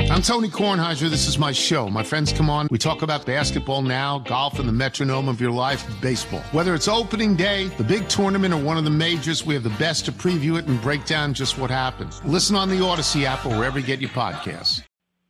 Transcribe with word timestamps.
I'm 0.00 0.22
Tony 0.22 0.48
Kornheiser. 0.48 1.10
This 1.10 1.26
is 1.26 1.38
my 1.38 1.50
show. 1.50 1.88
My 1.88 2.04
friends 2.04 2.32
come 2.32 2.48
on. 2.48 2.68
We 2.70 2.78
talk 2.78 3.02
about 3.02 3.26
basketball 3.26 3.82
now, 3.82 4.20
golf, 4.20 4.60
and 4.60 4.68
the 4.68 4.72
metronome 4.72 5.28
of 5.28 5.40
your 5.40 5.50
life, 5.50 5.84
baseball. 6.00 6.40
Whether 6.52 6.74
it's 6.74 6.86
opening 6.86 7.34
day, 7.34 7.66
the 7.76 7.84
big 7.84 8.08
tournament, 8.08 8.54
or 8.54 8.62
one 8.62 8.78
of 8.78 8.84
the 8.84 8.90
majors, 8.90 9.44
we 9.44 9.54
have 9.54 9.64
the 9.64 9.70
best 9.70 10.04
to 10.06 10.12
preview 10.12 10.56
it 10.56 10.66
and 10.66 10.80
break 10.80 11.04
down 11.04 11.34
just 11.34 11.58
what 11.58 11.68
happens. 11.68 12.24
Listen 12.24 12.54
on 12.54 12.68
the 12.68 12.76
Audacy 12.76 13.24
app 13.24 13.44
or 13.44 13.50
wherever 13.50 13.78
you 13.80 13.84
get 13.84 14.00
your 14.00 14.10
podcasts. 14.10 14.82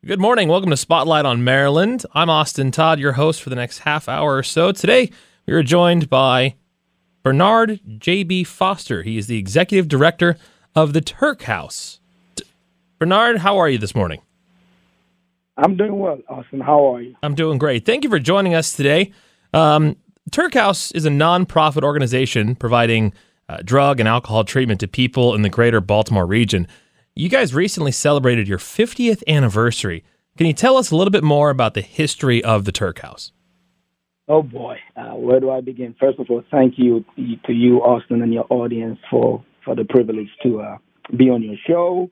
Good 0.05 0.21
morning. 0.21 0.49
Welcome 0.49 0.71
to 0.71 0.77
Spotlight 0.77 1.25
on 1.25 1.43
Maryland. 1.43 2.05
I'm 2.13 2.29
Austin 2.29 2.71
Todd, 2.71 3.01
your 3.01 3.13
host 3.13 3.43
for 3.43 3.49
the 3.51 3.57
next 3.57 3.79
half 3.81 4.07
hour 4.07 4.37
or 4.37 4.43
so. 4.43 4.71
Today, 4.71 5.11
we 5.47 5.55
are 5.55 5.63
joined 5.63 6.11
by 6.11 6.57
Bernard 7.23 7.81
Gyebi-Foster. 7.89 9.03
He 9.03 9.17
is 9.17 9.29
the 9.29 9.39
executive 9.39 9.89
director 9.89 10.37
of 10.77 10.93
the 10.93 11.01
Tuerk 11.01 11.43
House. 11.43 12.01
Bernard, 12.99 13.39
how 13.39 13.57
are 13.57 13.69
you 13.69 13.79
this 13.79 13.95
morning? 13.95 14.21
I'm 15.59 15.77
doing 15.77 15.99
well, 15.99 16.19
Austin. 16.29 16.61
How 16.61 16.95
are 16.95 17.03
you? 17.03 17.17
I'm 17.23 17.35
doing 17.35 17.59
great. 17.59 17.85
Thank 17.85 18.05
you 18.05 18.11
for 18.11 18.21
joining 18.21 18.55
us 18.55 18.73
today. 18.73 19.13
Um, 19.53 19.97
Tuerk 20.31 20.55
House 20.55 20.93
is 20.93 21.05
a 21.05 21.11
nonprofit 21.11 21.83
organization 21.83 22.55
providing 22.55 23.13
uh, 23.49 23.59
drug 23.65 23.99
and 23.99 24.09
alcohol 24.09 24.45
treatment 24.45 24.79
to 24.81 24.89
people 24.89 25.35
in 25.35 25.43
the 25.43 25.49
greater 25.49 25.81
Baltimore 25.81 26.27
region. 26.27 26.69
You 27.17 27.29
guys 27.29 27.55
recently 27.55 27.91
celebrated 27.91 28.47
your 28.47 28.59
50th 28.59 29.23
anniversary. 29.27 30.05
Can 30.37 30.47
you 30.47 30.53
tell 30.53 30.77
us 30.77 30.93
a 30.93 30.97
little 30.97 31.11
bit 31.11 31.25
more 31.25 31.51
about 31.51 31.75
the 31.75 31.81
history 31.81 32.45
of 32.45 32.65
the 32.65 32.71
Tuerk 32.71 33.01
House? 33.01 33.33
Oh 34.29 34.43
boy, 34.43 34.77
uh, 34.97 35.15
where 35.15 35.41
do 35.41 35.51
I 35.51 35.61
begin? 35.61 35.97
First 35.99 36.21
of 36.21 36.27
all, 36.31 36.45
thank 36.51 36.75
you 36.77 37.05
to 37.17 37.53
you, 37.53 37.79
Austin, 37.79 38.23
and 38.23 38.33
your 38.33 38.47
audience 38.51 38.99
for 39.11 39.43
for 39.65 39.75
the 39.75 39.85
privilege 39.85 40.29
to 40.43 40.61
uh, 40.61 40.77
be 41.17 41.31
on 41.31 41.43
your 41.43 41.57
show. 41.67 42.11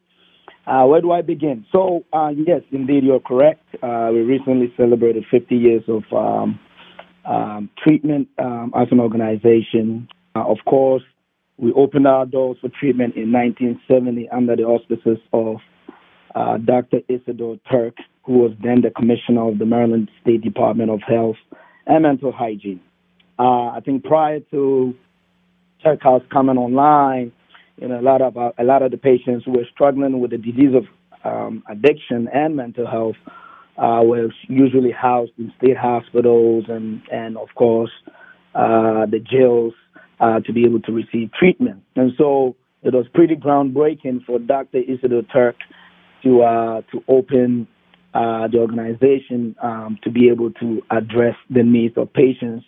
Uh, 0.66 0.84
where 0.84 1.00
do 1.00 1.12
I 1.12 1.22
begin? 1.22 1.64
So, 1.70 2.04
uh, 2.12 2.30
yes, 2.36 2.62
indeed, 2.72 3.04
you're 3.04 3.20
correct. 3.20 3.62
Uh, 3.82 4.10
we 4.12 4.20
recently 4.20 4.72
celebrated 4.76 5.24
50 5.30 5.54
years 5.54 5.82
of 5.86 6.02
um, 6.12 6.58
um, 7.24 7.70
treatment 7.82 8.28
um, 8.38 8.72
as 8.76 8.88
an 8.90 8.98
organization. 8.98 10.08
Uh, 10.34 10.44
of 10.44 10.58
course, 10.66 11.02
we 11.56 11.72
opened 11.72 12.06
our 12.06 12.26
doors 12.26 12.58
for 12.60 12.68
treatment 12.68 13.14
in 13.14 13.32
1970 13.32 14.28
under 14.30 14.56
the 14.56 14.64
auspices 14.64 15.18
of 15.32 15.56
uh, 16.34 16.58
Dr. 16.58 16.98
Isidore 17.08 17.58
Tuerk, 17.70 17.94
who 18.24 18.38
was 18.38 18.52
then 18.62 18.82
the 18.82 18.90
commissioner 18.90 19.48
of 19.48 19.58
the 19.58 19.66
Maryland 19.66 20.10
State 20.20 20.42
Department 20.42 20.90
of 20.90 21.00
Health 21.06 21.36
and 21.86 22.02
Mental 22.02 22.32
Hygiene. 22.32 22.80
Uh, 23.38 23.68
I 23.70 23.80
think 23.84 24.04
prior 24.04 24.40
to 24.50 24.94
Tuerk 25.84 26.02
House 26.02 26.22
coming 26.32 26.56
online, 26.58 27.32
you 27.76 27.88
know, 27.88 28.00
a 28.00 28.02
lot 28.02 28.22
of 28.22 28.36
uh, 28.36 28.52
a 28.58 28.64
lot 28.64 28.82
of 28.82 28.90
the 28.90 28.96
patients 28.96 29.44
who 29.44 29.52
were 29.52 29.66
struggling 29.72 30.20
with 30.20 30.30
the 30.30 30.38
disease 30.38 30.74
of 30.74 30.84
um, 31.24 31.62
addiction 31.68 32.28
and 32.32 32.56
mental 32.56 32.86
health 32.86 33.16
uh, 33.78 34.00
were 34.02 34.28
usually 34.48 34.90
housed 34.90 35.32
in 35.38 35.52
state 35.58 35.76
hospitals 35.76 36.64
and 36.68 37.02
and 37.12 37.36
of 37.36 37.48
course 37.54 37.90
uh, 38.54 39.04
the 39.06 39.20
jails 39.20 39.74
uh, 40.20 40.40
to 40.40 40.52
be 40.52 40.64
able 40.64 40.80
to 40.80 40.92
receive 40.92 41.30
treatment. 41.38 41.82
And 41.94 42.12
so 42.16 42.56
it 42.82 42.94
was 42.94 43.06
pretty 43.12 43.36
groundbreaking 43.36 44.24
for 44.24 44.38
Dr. 44.38 44.78
Isidore 44.78 45.22
Tuerk 45.22 45.54
to 46.22 46.42
uh, 46.42 46.82
to 46.92 47.04
open 47.08 47.68
uh, 48.14 48.48
the 48.48 48.58
organization 48.58 49.54
um, 49.62 49.98
to 50.02 50.10
be 50.10 50.30
able 50.30 50.50
to 50.52 50.80
address 50.90 51.34
the 51.50 51.62
needs 51.62 51.98
of 51.98 52.12
patients 52.14 52.64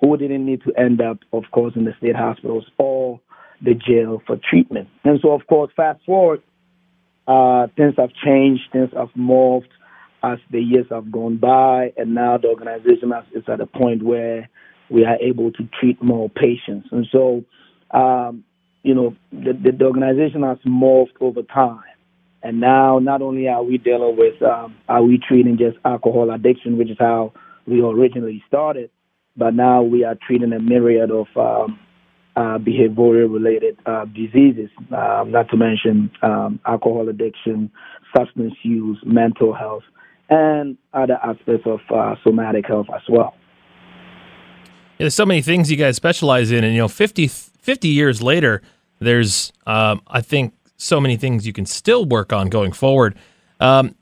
who 0.00 0.16
didn't 0.16 0.44
need 0.46 0.62
to 0.62 0.72
end 0.78 1.00
up, 1.00 1.18
of 1.32 1.44
course, 1.52 1.72
in 1.74 1.84
the 1.84 1.92
state 1.98 2.14
hospitals 2.14 2.64
or 2.78 3.20
the 3.62 3.74
jail 3.74 4.22
for 4.26 4.38
treatment. 4.48 4.88
And 5.04 5.20
so, 5.22 5.32
of 5.32 5.46
course, 5.46 5.72
fast 5.76 6.00
forward, 6.04 6.42
uh, 7.26 7.68
things 7.76 7.94
have 7.96 8.10
changed, 8.24 8.62
things 8.72 8.90
have 8.96 9.10
morphed 9.16 9.68
as 10.24 10.38
the 10.50 10.60
years 10.60 10.86
have 10.90 11.10
gone 11.10 11.36
by, 11.36 11.92
and 11.96 12.14
now 12.14 12.38
the 12.38 12.48
organization 12.48 13.10
has, 13.10 13.24
is 13.34 13.44
at 13.48 13.60
a 13.60 13.66
point 13.66 14.02
where 14.02 14.48
we 14.90 15.04
are 15.04 15.16
able 15.16 15.50
to 15.52 15.68
treat 15.80 16.02
more 16.02 16.28
patients. 16.28 16.88
And 16.90 17.06
so, 17.10 17.44
um, 17.96 18.44
you 18.82 18.94
know, 18.94 19.16
the, 19.32 19.52
the, 19.52 19.72
the 19.76 19.84
organization 19.84 20.42
has 20.42 20.58
morphed 20.66 21.20
over 21.20 21.42
time. 21.42 21.82
And 22.42 22.60
now, 22.60 22.98
not 22.98 23.22
only 23.22 23.46
are 23.48 23.62
we 23.62 23.78
dealing 23.78 24.16
with, 24.16 24.42
um, 24.42 24.76
are 24.88 25.02
we 25.02 25.18
treating 25.18 25.56
just 25.58 25.78
alcohol 25.84 26.30
addiction, 26.32 26.76
which 26.76 26.90
is 26.90 26.96
how 26.98 27.32
we 27.66 27.80
originally 27.80 28.42
started, 28.48 28.90
but 29.36 29.54
now 29.54 29.82
we 29.82 30.04
are 30.04 30.16
treating 30.26 30.52
a 30.52 30.58
myriad 30.58 31.10
of 31.10 31.26
um, 31.36 31.78
uh, 32.36 32.58
behavioral 32.58 33.32
related 33.32 33.76
uh, 33.86 34.04
diseases, 34.06 34.70
um, 34.96 35.30
not 35.30 35.48
to 35.50 35.56
mention 35.56 36.10
um, 36.22 36.60
alcohol 36.66 37.08
addiction, 37.08 37.70
substance 38.16 38.54
use, 38.62 38.98
mental 39.04 39.52
health, 39.52 39.82
and 40.30 40.76
other 40.94 41.18
aspects 41.22 41.66
of 41.66 41.80
uh, 41.94 42.14
somatic 42.24 42.66
health 42.66 42.86
as 42.94 43.02
well. 43.08 43.34
Yeah, 44.98 45.04
there's 45.04 45.14
so 45.14 45.26
many 45.26 45.42
things 45.42 45.70
you 45.70 45.76
guys 45.76 45.96
specialize 45.96 46.50
in, 46.50 46.64
and 46.64 46.74
you 46.74 46.80
know, 46.80 46.88
50, 46.88 47.28
50 47.28 47.88
years 47.88 48.22
later, 48.22 48.62
there's 48.98 49.52
um, 49.66 50.00
I 50.06 50.20
think 50.20 50.54
so 50.76 51.00
many 51.00 51.16
things 51.16 51.46
you 51.46 51.52
can 51.52 51.66
still 51.66 52.04
work 52.04 52.32
on 52.32 52.48
going 52.48 52.72
forward. 52.72 53.16
Um, 53.60 53.94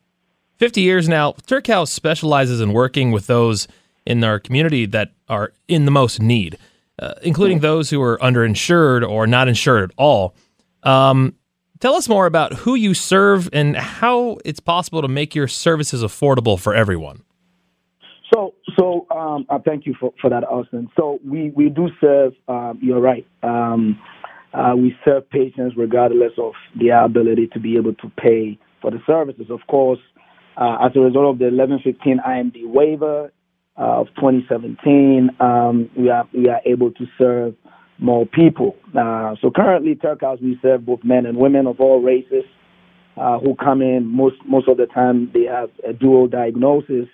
50 0.56 0.82
years 0.82 1.08
now, 1.08 1.32
Tuerk 1.46 1.66
House 1.66 1.90
specializes 1.90 2.60
in 2.60 2.72
working 2.72 3.10
with 3.12 3.26
those 3.26 3.66
in 4.06 4.22
our 4.24 4.38
community 4.38 4.86
that 4.86 5.12
are 5.28 5.52
in 5.68 5.84
the 5.84 5.90
most 5.90 6.20
need, 6.20 6.58
uh, 7.00 7.14
including 7.22 7.60
those 7.60 7.90
who 7.90 8.00
are 8.02 8.18
underinsured 8.18 9.08
or 9.08 9.26
not 9.26 9.48
insured 9.48 9.90
at 9.90 9.96
all. 9.96 10.34
Um, 10.82 11.34
tell 11.80 11.94
us 11.94 12.08
more 12.08 12.26
about 12.26 12.52
who 12.52 12.74
you 12.74 12.94
serve 12.94 13.48
and 13.52 13.76
how 13.76 14.38
it's 14.44 14.60
possible 14.60 15.02
to 15.02 15.08
make 15.08 15.34
your 15.34 15.48
services 15.48 16.02
affordable 16.02 16.60
for 16.60 16.74
everyone. 16.74 17.22
So, 18.32 18.54
so 18.78 19.06
um, 19.10 19.46
I 19.50 19.58
thank 19.58 19.86
you 19.86 19.94
for, 19.98 20.12
for 20.20 20.30
that, 20.30 20.44
Austin. 20.44 20.88
So 20.96 21.18
we, 21.26 21.50
we 21.56 21.68
do 21.68 21.88
serve. 22.00 22.34
Um, 22.46 22.78
you're 22.80 23.00
right. 23.00 23.26
Um, 23.42 23.98
uh, 24.52 24.74
we 24.76 24.94
serve 25.04 25.28
patients 25.30 25.74
regardless 25.76 26.32
of 26.38 26.52
their 26.78 27.04
ability 27.04 27.48
to 27.54 27.60
be 27.60 27.76
able 27.76 27.94
to 27.94 28.12
pay 28.18 28.58
for 28.82 28.90
the 28.90 28.98
services. 29.06 29.46
Of 29.48 29.60
course, 29.68 30.00
uh, 30.56 30.76
as 30.84 30.92
a 30.94 31.00
result 31.00 31.34
of 31.34 31.38
the 31.38 31.46
1115 31.46 32.20
IMD 32.26 32.68
waiver 32.68 33.26
uh, 33.26 33.28
of 33.76 34.06
2017, 34.16 35.30
um, 35.40 35.90
we 35.96 36.10
are 36.10 36.28
we 36.32 36.48
are 36.48 36.60
able 36.66 36.90
to 36.92 37.06
serve 37.18 37.54
more 37.98 38.26
people. 38.26 38.76
Uh, 38.98 39.34
so 39.40 39.50
currently, 39.50 39.94
Tuerk 39.94 40.20
House 40.20 40.38
we 40.42 40.58
serve 40.62 40.86
both 40.86 41.00
men 41.04 41.26
and 41.26 41.36
women 41.38 41.66
of 41.66 41.80
all 41.80 42.00
races 42.02 42.44
uh, 43.16 43.38
who 43.38 43.54
come 43.56 43.82
in. 43.82 44.06
Most 44.06 44.36
most 44.46 44.68
of 44.68 44.76
the 44.76 44.86
time, 44.86 45.30
they 45.32 45.44
have 45.44 45.70
a 45.88 45.92
dual 45.92 46.26
diagnosis, 46.28 47.08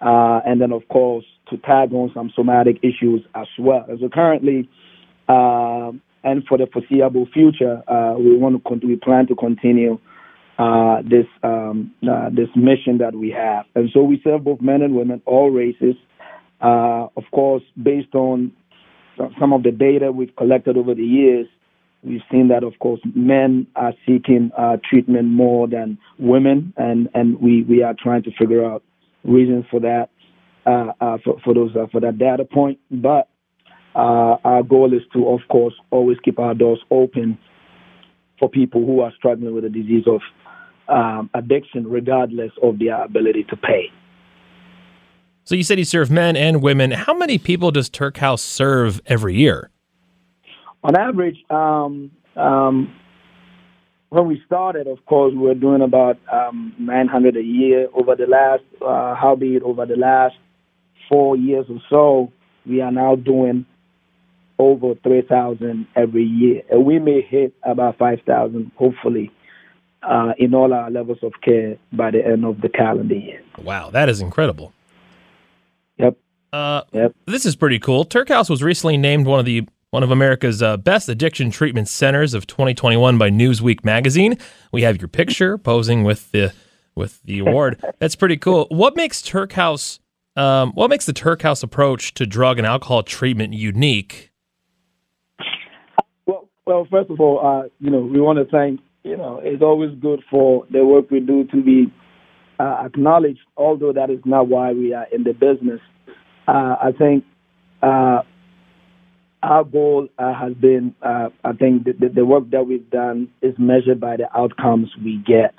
uh, 0.00 0.40
and 0.46 0.60
then 0.60 0.72
of 0.72 0.86
course 0.88 1.24
to 1.50 1.56
tag 1.58 1.92
on 1.92 2.10
some 2.12 2.30
somatic 2.34 2.76
issues 2.82 3.22
as 3.34 3.48
well. 3.58 3.86
So 4.00 4.08
currently. 4.08 4.68
Uh, 5.28 5.90
and 6.22 6.44
for 6.48 6.58
the 6.58 6.66
foreseeable 6.72 7.26
future, 7.32 7.82
uh, 7.88 8.14
we 8.18 8.36
want 8.36 8.56
to 8.56 8.68
con- 8.68 8.80
we 8.84 8.96
plan 8.96 9.28
to 9.28 9.36
continue 9.36 9.98
uh, 10.58 11.02
this 11.02 11.26
um, 11.42 11.92
uh, 12.10 12.30
this 12.30 12.48
mission 12.56 12.98
that 12.98 13.14
we 13.14 13.30
have, 13.30 13.66
and 13.74 13.90
so 13.92 14.02
we 14.02 14.20
serve 14.24 14.44
both 14.44 14.60
men 14.60 14.82
and 14.82 14.94
women, 14.94 15.20
all 15.26 15.50
races. 15.50 15.94
Uh, 16.62 17.08
of 17.16 17.24
course, 17.30 17.62
based 17.82 18.14
on 18.14 18.50
some 19.38 19.52
of 19.52 19.62
the 19.62 19.70
data 19.70 20.10
we've 20.10 20.34
collected 20.36 20.78
over 20.78 20.94
the 20.94 21.04
years, 21.04 21.46
we've 22.02 22.22
seen 22.30 22.48
that 22.48 22.64
of 22.64 22.72
course 22.78 23.00
men 23.14 23.66
are 23.76 23.92
seeking 24.06 24.50
uh, 24.56 24.78
treatment 24.88 25.28
more 25.28 25.68
than 25.68 25.98
women, 26.18 26.72
and 26.78 27.08
and 27.12 27.38
we 27.40 27.62
we 27.64 27.82
are 27.82 27.94
trying 28.02 28.22
to 28.22 28.30
figure 28.38 28.64
out 28.64 28.82
reasons 29.24 29.64
for 29.70 29.80
that 29.80 30.08
uh, 30.64 31.18
for 31.22 31.38
for 31.44 31.52
those 31.52 31.72
for 31.92 32.00
that 32.00 32.18
data 32.18 32.44
point, 32.44 32.78
but. 32.90 33.28
Uh, 33.94 34.36
our 34.44 34.62
goal 34.62 34.92
is 34.92 35.00
to, 35.10 35.26
of 35.26 35.40
course, 35.50 35.72
always 35.90 36.18
keep 36.22 36.38
our 36.38 36.52
doors 36.52 36.78
open 36.90 37.38
for 38.38 38.46
people 38.50 38.84
who 38.84 39.00
are 39.00 39.10
struggling 39.16 39.54
with 39.54 39.64
the 39.64 39.70
disease 39.70 40.04
of 40.06 40.20
um, 40.88 41.30
addiction, 41.34 41.86
regardless 41.86 42.52
of 42.62 42.78
their 42.78 43.02
ability 43.02 43.44
to 43.50 43.56
pay. 43.56 43.90
So 45.44 45.54
you 45.54 45.62
said 45.62 45.78
you 45.78 45.84
serve 45.84 46.10
men 46.10 46.36
and 46.36 46.60
women. 46.60 46.90
How 46.90 47.14
many 47.14 47.38
people 47.38 47.70
does 47.70 47.88
Tuerk 47.88 48.16
House 48.16 48.42
serve 48.42 49.00
every 49.06 49.36
year? 49.36 49.70
On 50.82 50.96
average, 50.96 51.36
um, 51.50 52.10
um, 52.36 52.92
when 54.08 54.26
we 54.26 54.42
started, 54.46 54.86
of 54.86 55.04
course, 55.06 55.32
we 55.32 55.38
were 55.38 55.54
doing 55.54 55.82
about 55.82 56.18
um, 56.32 56.74
900 56.78 57.36
a 57.36 57.42
year. 57.42 57.88
Over 57.94 58.16
the 58.16 58.26
last, 58.26 58.62
uh, 58.84 59.14
howbeit 59.14 59.62
over 59.62 59.86
the 59.86 59.96
last 59.96 60.34
four 61.08 61.36
years 61.36 61.66
or 61.68 61.80
so, 61.90 62.32
we 62.64 62.80
are 62.80 62.92
now 62.92 63.14
doing 63.14 63.66
over 64.58 64.94
3,000 65.02 65.86
every 65.94 66.24
year. 66.24 66.62
And 66.70 66.84
we 66.84 66.98
may 66.98 67.20
hit 67.20 67.54
about 67.62 67.98
5,000, 67.98 68.72
hopefully, 68.76 69.30
uh, 70.02 70.32
in 70.38 70.54
all 70.54 70.72
our 70.72 70.90
levels 70.90 71.18
of 71.22 71.32
care 71.42 71.76
by 71.92 72.10
the 72.10 72.24
end 72.24 72.44
of 72.44 72.60
the 72.60 72.68
calendar 72.68 73.14
year. 73.14 73.42
Wow, 73.58 73.90
that 73.90 74.08
is 74.08 74.20
incredible. 74.20 74.72
Yep. 75.98 76.16
Uh, 76.52 76.82
Yep. 76.92 77.14
This 77.26 77.44
is 77.44 77.56
pretty 77.56 77.78
cool. 77.78 78.04
Tuerk 78.04 78.28
House 78.28 78.48
was 78.48 78.62
recently 78.62 78.96
named 78.96 79.26
one 79.26 79.38
of 79.38 79.44
the 79.44 79.66
one 79.90 80.02
of 80.02 80.10
America's 80.10 80.62
uh, 80.62 80.76
best 80.76 81.08
addiction 81.08 81.50
treatment 81.50 81.88
centers 81.88 82.34
of 82.34 82.46
2021 82.46 83.16
by 83.18 83.30
Newsweek 83.30 83.84
magazine. 83.84 84.36
We 84.72 84.82
have 84.82 85.00
your 85.00 85.08
picture 85.08 85.56
posing 85.56 86.04
with 86.04 86.30
the 86.32 86.52
with 86.94 87.22
the 87.22 87.38
award. 87.46 87.82
That's 87.98 88.16
pretty 88.16 88.36
cool. 88.36 88.66
What 88.70 88.96
makes 88.96 89.22
Tuerk 89.22 89.52
House 89.52 90.00
um, 90.36 90.72
what 90.72 90.90
makes 90.90 91.06
the 91.06 91.14
Tuerk 91.14 91.42
House 91.42 91.62
approach 91.62 92.12
to 92.14 92.26
drug 92.26 92.58
and 92.58 92.66
alcohol 92.66 93.02
treatment 93.02 93.54
unique? 93.54 94.30
Well, 96.26 96.48
well, 96.66 96.86
first 96.90 97.10
of 97.10 97.18
all, 97.20 97.40
uh, 97.44 97.68
you 97.80 97.90
know, 97.90 98.00
we 98.00 98.20
want 98.20 98.38
to 98.38 98.44
thank. 98.44 98.80
You 99.06 99.16
know, 99.16 99.40
it's 99.40 99.62
always 99.62 99.96
good 100.00 100.20
for 100.28 100.66
the 100.68 100.84
work 100.84 101.12
we 101.12 101.20
do 101.20 101.44
to 101.52 101.62
be 101.62 101.92
uh, 102.58 102.82
acknowledged, 102.84 103.38
although 103.56 103.92
that 103.92 104.10
is 104.10 104.18
not 104.24 104.48
why 104.48 104.72
we 104.72 104.94
are 104.94 105.06
in 105.12 105.22
the 105.22 105.32
business. 105.32 105.80
Uh, 106.48 106.74
I 106.82 106.90
think 106.98 107.24
uh, 107.84 108.22
our 109.44 109.62
goal 109.62 110.08
uh, 110.18 110.34
has 110.34 110.54
been, 110.54 110.92
uh, 111.02 111.28
I 111.44 111.52
think 111.52 111.84
the, 111.84 112.08
the, 112.12 112.24
work 112.24 112.50
that 112.50 112.66
we've 112.66 112.90
done 112.90 113.28
is 113.42 113.54
measured 113.58 114.00
by 114.00 114.16
the 114.16 114.26
outcomes 114.36 114.90
we 115.04 115.22
get. 115.24 115.54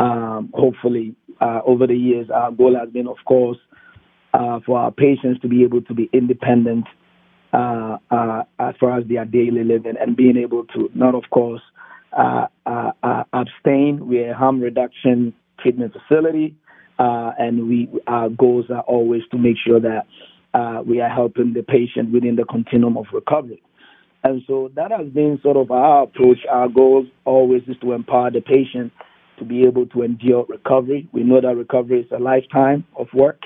Um, 0.00 0.50
hopefully, 0.52 1.14
uh, 1.40 1.60
over 1.64 1.86
the 1.86 1.94
years, 1.94 2.28
our 2.28 2.50
goal 2.50 2.76
has 2.76 2.88
been, 2.90 3.06
of 3.06 3.18
course, 3.24 3.58
uh, 4.34 4.58
for 4.66 4.80
our 4.80 4.90
patients 4.90 5.40
to 5.42 5.48
be 5.48 5.62
able 5.62 5.82
to 5.82 5.94
be 5.94 6.10
independent 6.12 6.86
as 7.52 8.74
far 8.80 8.98
as 8.98 9.06
their 9.06 9.24
daily 9.26 9.62
living 9.62 9.94
and 10.00 10.16
being 10.16 10.36
able 10.36 10.64
to 10.74 10.90
not, 10.92 11.14
of 11.14 11.22
course, 11.30 11.62
uh, 12.16 12.46
uh, 12.66 12.92
uh, 13.02 13.24
abstain. 13.32 14.06
We're 14.08 14.32
a 14.32 14.36
harm 14.36 14.60
reduction 14.60 15.34
treatment 15.60 15.92
facility, 15.92 16.56
uh, 16.98 17.32
and 17.38 17.68
we 17.68 17.88
our 18.06 18.28
goals 18.28 18.66
are 18.70 18.82
always 18.82 19.22
to 19.30 19.38
make 19.38 19.56
sure 19.64 19.80
that 19.80 20.06
uh, 20.54 20.82
we 20.84 21.00
are 21.00 21.08
helping 21.08 21.52
the 21.52 21.62
patient 21.62 22.12
within 22.12 22.36
the 22.36 22.44
continuum 22.44 22.96
of 22.96 23.06
recovery. 23.12 23.62
And 24.22 24.42
so 24.46 24.70
that 24.74 24.90
has 24.90 25.08
been 25.08 25.38
sort 25.42 25.56
of 25.56 25.70
our 25.70 26.02
approach. 26.02 26.38
Our 26.50 26.68
goal 26.68 27.06
always 27.24 27.62
is 27.66 27.76
to 27.80 27.92
empower 27.92 28.30
the 28.30 28.40
patient 28.40 28.92
to 29.38 29.44
be 29.44 29.64
able 29.64 29.86
to 29.86 30.02
endure 30.02 30.44
recovery. 30.48 31.08
We 31.12 31.22
know 31.22 31.40
that 31.40 31.56
recovery 31.56 32.00
is 32.00 32.06
a 32.12 32.18
lifetime 32.18 32.84
of 32.96 33.06
work. 33.14 33.40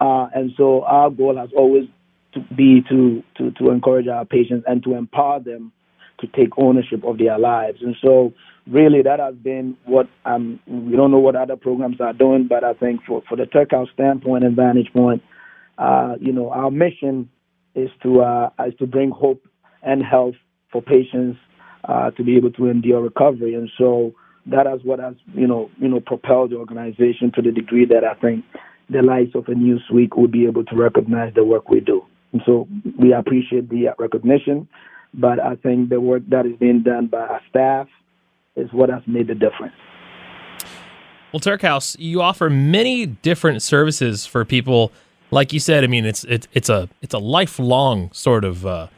Uh, 0.00 0.26
and 0.34 0.50
so 0.56 0.82
our 0.84 1.10
goal 1.10 1.36
has 1.36 1.50
always 1.56 1.84
to 2.34 2.40
be 2.56 2.82
to, 2.88 3.22
to, 3.36 3.50
to 3.52 3.70
encourage 3.70 4.08
our 4.08 4.24
patients 4.24 4.64
and 4.66 4.82
to 4.84 4.94
empower 4.94 5.40
them 5.40 5.72
to 6.20 6.26
take 6.28 6.50
ownership 6.56 7.04
of 7.04 7.18
their 7.18 7.38
lives. 7.38 7.78
And 7.82 7.96
so 8.02 8.32
really 8.66 9.02
that 9.02 9.20
has 9.20 9.34
been 9.34 9.76
what 9.84 10.08
um, 10.24 10.60
we 10.66 10.96
don't 10.96 11.10
know 11.10 11.18
what 11.18 11.36
other 11.36 11.56
programs 11.56 12.00
are 12.00 12.12
doing, 12.12 12.46
but 12.48 12.64
I 12.64 12.74
think 12.74 13.00
for, 13.06 13.22
for 13.28 13.36
the 13.36 13.44
Tuerk 13.44 13.92
standpoint 13.92 14.44
and 14.44 14.56
vantage 14.56 14.92
point, 14.92 15.22
uh, 15.78 16.14
you 16.20 16.32
know, 16.32 16.50
our 16.50 16.70
mission 16.70 17.30
is 17.74 17.90
to 18.02 18.20
uh, 18.20 18.50
is 18.66 18.74
to 18.78 18.86
bring 18.86 19.10
hope 19.10 19.42
and 19.82 20.02
health 20.04 20.34
for 20.70 20.82
patients 20.82 21.38
uh, 21.84 22.10
to 22.12 22.22
be 22.22 22.36
able 22.36 22.50
to 22.52 22.66
endure 22.66 23.00
recovery. 23.02 23.54
And 23.54 23.70
so 23.78 24.12
that 24.46 24.66
is 24.66 24.84
what 24.84 24.98
has 24.98 25.14
you 25.34 25.46
know 25.46 25.70
you 25.78 25.88
know 25.88 26.00
propelled 26.00 26.50
the 26.50 26.56
organization 26.56 27.32
to 27.34 27.42
the 27.42 27.50
degree 27.50 27.86
that 27.86 28.04
I 28.04 28.14
think 28.14 28.44
the 28.88 29.02
likes 29.02 29.34
of 29.34 29.48
a 29.48 29.52
Newsweek 29.52 30.16
would 30.16 30.32
be 30.32 30.46
able 30.46 30.64
to 30.64 30.76
recognize 30.76 31.32
the 31.34 31.44
work 31.44 31.68
we 31.68 31.80
do. 31.80 32.04
And 32.32 32.42
so 32.44 32.68
we 32.98 33.12
appreciate 33.12 33.68
the 33.68 33.88
recognition, 33.98 34.68
but 35.14 35.40
I 35.40 35.56
think 35.56 35.88
the 35.88 36.00
work 36.00 36.22
that 36.28 36.46
is 36.46 36.56
being 36.58 36.82
done 36.82 37.06
by 37.06 37.20
our 37.20 37.40
staff 37.48 37.88
is 38.56 38.72
what 38.72 38.90
has 38.90 39.02
made 39.06 39.28
the 39.28 39.34
difference. 39.34 39.74
Well, 41.32 41.40
Tuerk 41.40 41.62
House, 41.62 41.96
you 41.98 42.22
offer 42.22 42.50
many 42.50 43.06
different 43.06 43.62
services 43.62 44.26
for 44.26 44.44
people. 44.44 44.90
Like 45.30 45.52
you 45.52 45.60
said, 45.60 45.84
I 45.84 45.86
mean, 45.86 46.04
it's 46.04 46.24
it's 46.24 46.48
it's 46.52 46.68
a 46.68 46.88
it's 47.02 47.14
a 47.14 47.18
lifelong 47.18 48.10
sort 48.12 48.44
of 48.44 48.66
uh, 48.66 48.88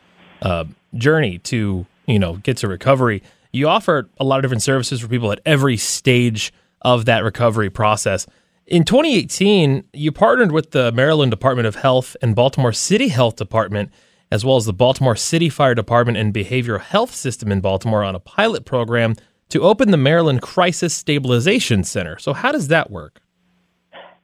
uh, 0.41 0.64
journey 0.94 1.38
to 1.38 1.87
you 2.06 2.19
know 2.19 2.37
get 2.37 2.56
to 2.59 2.69
recovery. 2.69 3.23
You 3.53 3.69
offer 3.69 4.09
a 4.19 4.25
lot 4.25 4.38
of 4.38 4.43
different 4.43 4.62
services 4.62 5.00
for 5.00 5.09
people 5.09 5.31
at 5.31 5.41
every 5.44 5.76
stage 5.76 6.55
of 6.81 7.05
that 7.05 7.23
recovery 7.23 7.69
process. 7.69 8.26
In 8.67 8.85
2018, 8.85 9.85
you 9.93 10.11
partnered 10.11 10.53
with 10.53 10.70
the 10.70 10.91
Maryland 10.93 11.31
Department 11.31 11.67
of 11.67 11.75
Health 11.75 12.17
and 12.23 12.35
Baltimore 12.35 12.73
City 12.73 13.09
Health 13.09 13.37
Department, 13.37 13.91
as 14.32 14.46
well 14.46 14.56
as 14.56 14.64
the 14.64 14.73
Baltimore 14.73 15.14
City 15.14 15.50
Fire 15.50 15.75
Department 15.75 16.17
and 16.17 16.32
Behavioral 16.32 16.81
Health 16.81 17.14
System 17.14 17.52
in 17.52 17.61
Baltimore 17.61 18.02
on 18.02 18.14
a 18.14 18.19
pilot 18.19 18.64
program 18.64 19.14
to 19.50 19.61
open 19.61 19.90
the 19.90 19.99
Maryland 19.99 20.40
Crisis 20.40 20.94
Stabilization 20.94 21.84
Center. 21.84 22.19
So, 22.19 22.32
how 22.32 22.50
does 22.50 22.69
that 22.69 22.90
work? 22.90 23.20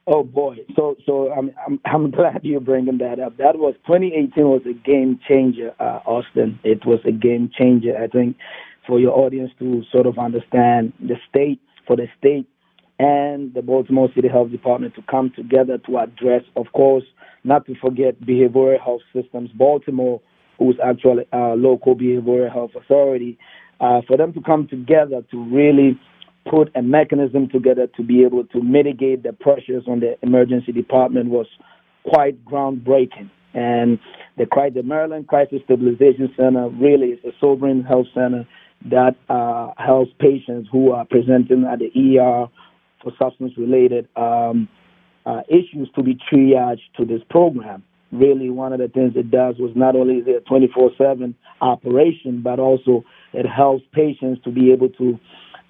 Oh 0.06 0.24
boy! 0.24 0.56
So 0.74 0.96
so 1.04 1.30
I'm 1.30 1.52
I'm, 1.66 1.78
I'm 1.84 2.10
glad 2.18 2.40
you're 2.42 2.58
bringing 2.60 2.96
that 2.98 3.20
up. 3.20 3.36
That 3.36 3.58
was 3.58 3.74
2018 3.86 4.44
was 4.44 4.62
a 4.64 4.72
game 4.72 5.20
changer, 5.28 5.74
uh, 5.78 6.00
Austin. 6.06 6.58
It 6.64 6.86
was 6.86 7.00
a 7.04 7.12
game 7.12 7.50
changer. 7.54 7.94
I 7.94 8.06
think 8.06 8.38
for 8.86 8.98
your 8.98 9.12
audience 9.12 9.50
to 9.58 9.82
sort 9.92 10.06
of 10.06 10.18
understand 10.18 10.94
the 11.00 11.16
state 11.28 11.60
for 11.86 11.96
the 11.96 12.06
state 12.18 12.48
and 12.98 13.54
the 13.54 13.62
Baltimore 13.62 14.08
City 14.14 14.28
Health 14.28 14.50
Department 14.50 14.94
to 14.96 15.02
come 15.02 15.32
together 15.34 15.78
to 15.86 15.98
address, 15.98 16.42
of 16.56 16.66
course, 16.72 17.04
not 17.44 17.66
to 17.66 17.74
forget 17.76 18.20
behavioral 18.20 18.80
health 18.80 19.02
systems. 19.14 19.50
Baltimore, 19.54 20.20
who's 20.58 20.76
actually 20.84 21.24
our 21.32 21.56
local 21.56 21.94
behavioral 21.94 22.52
health 22.52 22.72
authority, 22.76 23.38
uh, 23.80 24.00
for 24.08 24.16
them 24.16 24.32
to 24.32 24.40
come 24.40 24.66
together 24.66 25.22
to 25.30 25.44
really 25.44 25.98
put 26.50 26.70
a 26.74 26.82
mechanism 26.82 27.48
together 27.48 27.86
to 27.96 28.02
be 28.02 28.24
able 28.24 28.44
to 28.44 28.62
mitigate 28.62 29.22
the 29.22 29.32
pressures 29.32 29.84
on 29.86 30.00
the 30.00 30.16
emergency 30.22 30.72
department 30.72 31.28
was 31.28 31.46
quite 32.04 32.42
groundbreaking. 32.44 33.30
And 33.54 33.98
the, 34.36 34.46
the 34.74 34.82
Maryland 34.82 35.28
Crisis 35.28 35.60
Stabilization 35.64 36.32
Center 36.36 36.68
really 36.68 37.08
is 37.08 37.24
a 37.24 37.30
sobering 37.40 37.84
health 37.84 38.06
center 38.14 38.46
that 38.86 39.16
uh, 39.28 39.72
helps 39.76 40.10
patients 40.18 40.68
who 40.70 40.92
are 40.92 41.04
presenting 41.04 41.64
at 41.64 41.80
the 41.80 42.18
ER 42.18 42.48
for 43.02 43.12
substance 43.18 43.52
related 43.56 44.08
um, 44.16 44.68
uh, 45.26 45.40
issues 45.48 45.88
to 45.94 46.02
be 46.02 46.18
triaged 46.30 46.80
to 46.96 47.04
this 47.04 47.20
program. 47.30 47.82
Really, 48.10 48.48
one 48.48 48.72
of 48.72 48.78
the 48.78 48.88
things 48.88 49.12
it 49.16 49.30
does 49.30 49.56
was 49.58 49.72
not 49.74 49.94
only 49.94 50.16
is 50.16 50.26
it 50.26 50.36
a 50.36 50.48
24 50.48 50.92
7 50.96 51.34
operation, 51.60 52.40
but 52.42 52.58
also 52.58 53.04
it 53.34 53.46
helps 53.46 53.84
patients 53.92 54.42
to 54.44 54.50
be 54.50 54.72
able 54.72 54.88
to 54.90 55.18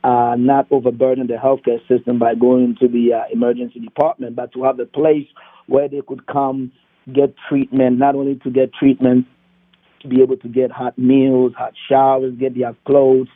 uh, 0.04 0.37
not 0.38 0.66
overburden 0.70 1.26
the 1.26 1.35
healthcare 1.35 1.80
system 1.88 2.20
by 2.20 2.37
going 2.37 2.76
to 2.80 2.87
the 2.87 3.12
uh, 3.12 3.23
emergency 3.32 3.80
department, 3.80 4.37
but 4.37 4.52
to 4.52 4.62
have 4.62 4.78
a 4.78 4.87
place 4.87 5.26
where 5.66 5.88
they 5.88 6.00
could 6.06 6.25
come 6.28 6.70
get 7.12 7.35
treatment, 7.49 7.99
not 7.99 8.14
only 8.14 8.37
to 8.37 8.50
get 8.50 8.73
treatment, 8.73 9.26
to 10.02 10.08
be 10.08 10.23
able 10.23 10.37
to 10.37 10.49
get 10.49 10.70
hot 10.70 10.97
meals, 10.97 11.52
hot 11.58 11.73
showers, 11.88 12.32
get 12.38 12.56
their 12.56 12.76
clothes 12.87 13.26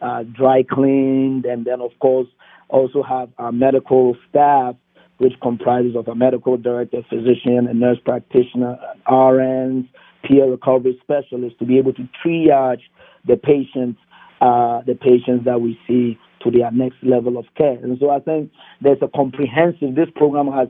uh, 0.00 0.22
dry 0.24 0.62
cleaned, 0.62 1.44
and 1.44 1.64
then, 1.64 1.80
of 1.80 1.90
course, 2.00 2.28
also 2.68 3.02
have 3.02 3.30
our 3.38 3.52
medical 3.52 4.16
staff, 4.28 4.74
which 5.18 5.32
comprises 5.40 5.96
of 5.96 6.08
a 6.08 6.14
medical 6.14 6.56
director, 6.56 7.02
physician, 7.08 7.66
a 7.68 7.74
nurse 7.74 7.98
practitioner, 8.04 8.78
RNs, 9.08 9.88
peer 10.24 10.50
recovery 10.50 10.98
specialists, 11.02 11.58
to 11.58 11.64
be 11.64 11.78
able 11.78 11.92
to 11.94 12.08
triage 12.24 12.82
the 13.26 13.36
patients 13.36 13.98
uh, 14.40 14.82
the 14.82 14.94
patients 14.94 15.46
that 15.46 15.60
we 15.60 15.78
see 15.86 16.18
to 16.42 16.50
their 16.50 16.70
next 16.70 16.96
level 17.02 17.38
of 17.38 17.46
care. 17.56 17.78
And 17.82 17.98
so 17.98 18.10
I 18.10 18.20
think 18.20 18.50
there's 18.82 18.98
a 19.00 19.08
comprehensive, 19.08 19.94
this 19.94 20.08
program 20.14 20.48
has, 20.52 20.68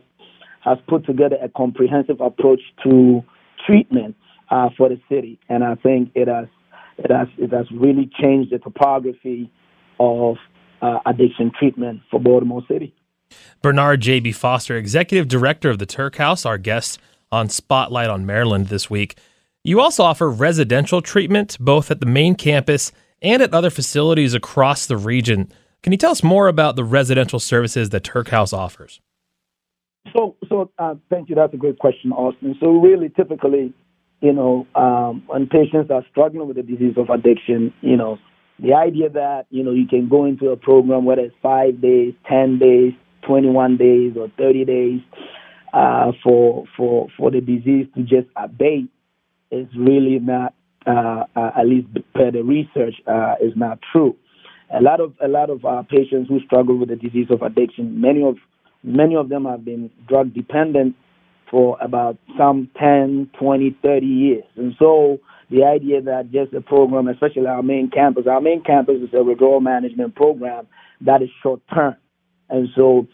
has 0.60 0.78
put 0.88 1.04
together 1.04 1.36
a 1.42 1.48
comprehensive 1.48 2.20
approach 2.20 2.60
to 2.84 3.24
treatment 3.66 4.14
uh, 4.50 4.68
for 4.76 4.88
the 4.88 5.00
city. 5.08 5.40
And 5.48 5.64
I 5.64 5.74
think 5.74 6.12
it 6.14 6.28
has, 6.28 6.46
it 6.98 7.10
has, 7.10 7.28
it 7.38 7.52
has 7.52 7.66
really 7.72 8.08
changed 8.20 8.52
the 8.52 8.58
topography 8.58 9.50
of 9.98 10.36
uh, 10.82 10.98
addiction 11.06 11.50
treatment 11.58 12.00
for 12.10 12.20
Baltimore 12.20 12.62
City. 12.68 12.94
Bernard 13.62 14.02
Gyebi-Foster, 14.02 14.76
Executive 14.76 15.28
Director 15.28 15.70
of 15.70 15.78
the 15.78 15.86
Tuerk 15.86 16.16
House, 16.16 16.46
our 16.46 16.58
guest 16.58 16.98
on 17.32 17.48
Spotlight 17.48 18.08
on 18.08 18.24
Maryland 18.24 18.68
this 18.68 18.88
week. 18.88 19.18
You 19.64 19.80
also 19.80 20.04
offer 20.04 20.30
residential 20.30 21.02
treatment 21.02 21.56
both 21.58 21.90
at 21.90 22.00
the 22.00 22.06
main 22.06 22.36
campus 22.36 22.92
and 23.20 23.42
at 23.42 23.52
other 23.52 23.70
facilities 23.70 24.34
across 24.34 24.86
the 24.86 24.96
region. 24.96 25.50
Can 25.82 25.92
you 25.92 25.98
tell 25.98 26.12
us 26.12 26.22
more 26.22 26.48
about 26.48 26.76
the 26.76 26.84
residential 26.84 27.40
services 27.40 27.90
that 27.90 28.04
Tuerk 28.04 28.28
House 28.28 28.52
offers? 28.52 29.00
So, 30.12 30.36
so 30.48 30.70
uh, 30.78 30.94
thank 31.10 31.28
you. 31.28 31.34
That's 31.34 31.52
a 31.52 31.56
great 31.56 31.78
question, 31.78 32.12
Austin. 32.12 32.54
So, 32.60 32.70
really, 32.70 33.08
typically, 33.08 33.74
you 34.20 34.32
know, 34.32 34.66
um, 34.74 35.24
when 35.26 35.48
patients 35.48 35.90
are 35.90 36.04
struggling 36.10 36.46
with 36.46 36.56
the 36.56 36.62
disease 36.62 36.94
of 36.96 37.10
addiction, 37.10 37.72
you 37.80 37.96
know, 37.96 38.18
the 38.58 38.74
idea 38.74 39.10
that 39.10 39.46
you 39.50 39.62
know 39.62 39.72
you 39.72 39.86
can 39.86 40.08
go 40.08 40.24
into 40.24 40.50
a 40.50 40.56
program 40.56 41.04
whether 41.04 41.22
it's 41.22 41.34
five 41.42 41.80
days, 41.80 42.14
ten 42.28 42.58
days, 42.58 42.92
twenty 43.26 43.48
one 43.48 43.76
days, 43.76 44.14
or 44.16 44.30
thirty 44.38 44.64
days 44.64 45.00
uh, 45.72 46.12
for 46.22 46.64
for 46.76 47.08
for 47.16 47.30
the 47.30 47.40
disease 47.40 47.86
to 47.94 48.02
just 48.02 48.28
abate 48.36 48.88
is 49.50 49.66
really 49.76 50.18
not 50.18 50.54
uh, 50.86 51.24
uh, 51.36 51.50
at 51.58 51.66
least 51.66 51.88
per 52.14 52.30
the 52.30 52.42
research 52.42 52.94
uh, 53.06 53.34
is 53.42 53.52
not 53.56 53.78
true. 53.92 54.16
A 54.76 54.80
lot 54.82 55.00
of 55.00 55.12
a 55.22 55.28
lot 55.28 55.50
of 55.50 55.64
our 55.64 55.84
patients 55.84 56.28
who 56.28 56.40
struggle 56.40 56.78
with 56.78 56.88
the 56.88 56.96
disease 56.96 57.28
of 57.30 57.42
addiction, 57.42 58.00
many 58.00 58.22
of 58.22 58.36
many 58.82 59.16
of 59.16 59.28
them 59.28 59.44
have 59.44 59.64
been 59.64 59.90
drug 60.08 60.32
dependent 60.32 60.96
for 61.50 61.76
about 61.80 62.16
some 62.36 62.68
10, 62.78 63.30
20, 63.38 63.76
30 63.82 64.06
years. 64.06 64.44
And 64.56 64.74
so 64.78 65.18
the 65.50 65.64
idea 65.64 66.00
that 66.02 66.32
just 66.32 66.52
a 66.54 66.60
program, 66.60 67.08
especially 67.08 67.46
our 67.46 67.62
main 67.62 67.90
campus, 67.90 68.26
our 68.26 68.40
main 68.40 68.62
campus 68.62 68.96
is 69.00 69.10
a 69.14 69.22
withdrawal 69.22 69.60
management 69.60 70.14
program 70.14 70.66
that 71.00 71.22
is 71.22 71.28
short 71.42 71.60
term. 71.72 71.96
And 72.48 72.68
so 72.74 73.06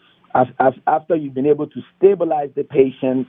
after 0.87 1.15
you've 1.15 1.33
been 1.33 1.45
able 1.45 1.67
to 1.67 1.81
stabilize 1.97 2.49
the 2.55 2.63
patient 2.63 3.27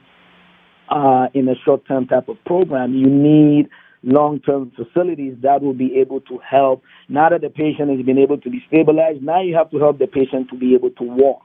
uh, 0.89 1.27
in 1.33 1.47
a 1.47 1.55
short 1.63 1.87
term 1.87 2.07
type 2.07 2.29
of 2.29 2.37
program, 2.45 2.93
you 2.93 3.07
need 3.07 3.69
long 4.03 4.39
term 4.39 4.71
facilities 4.75 5.35
that 5.41 5.61
will 5.61 5.73
be 5.73 5.97
able 5.97 6.21
to 6.21 6.39
help. 6.39 6.83
Now 7.09 7.29
that 7.29 7.41
the 7.41 7.49
patient 7.49 7.89
has 7.95 8.05
been 8.05 8.17
able 8.17 8.39
to 8.39 8.49
be 8.49 8.63
stabilized, 8.67 9.21
now 9.21 9.41
you 9.41 9.55
have 9.55 9.71
to 9.71 9.77
help 9.77 9.99
the 9.99 10.07
patient 10.07 10.49
to 10.49 10.57
be 10.57 10.73
able 10.73 10.91
to 10.91 11.03
walk 11.03 11.43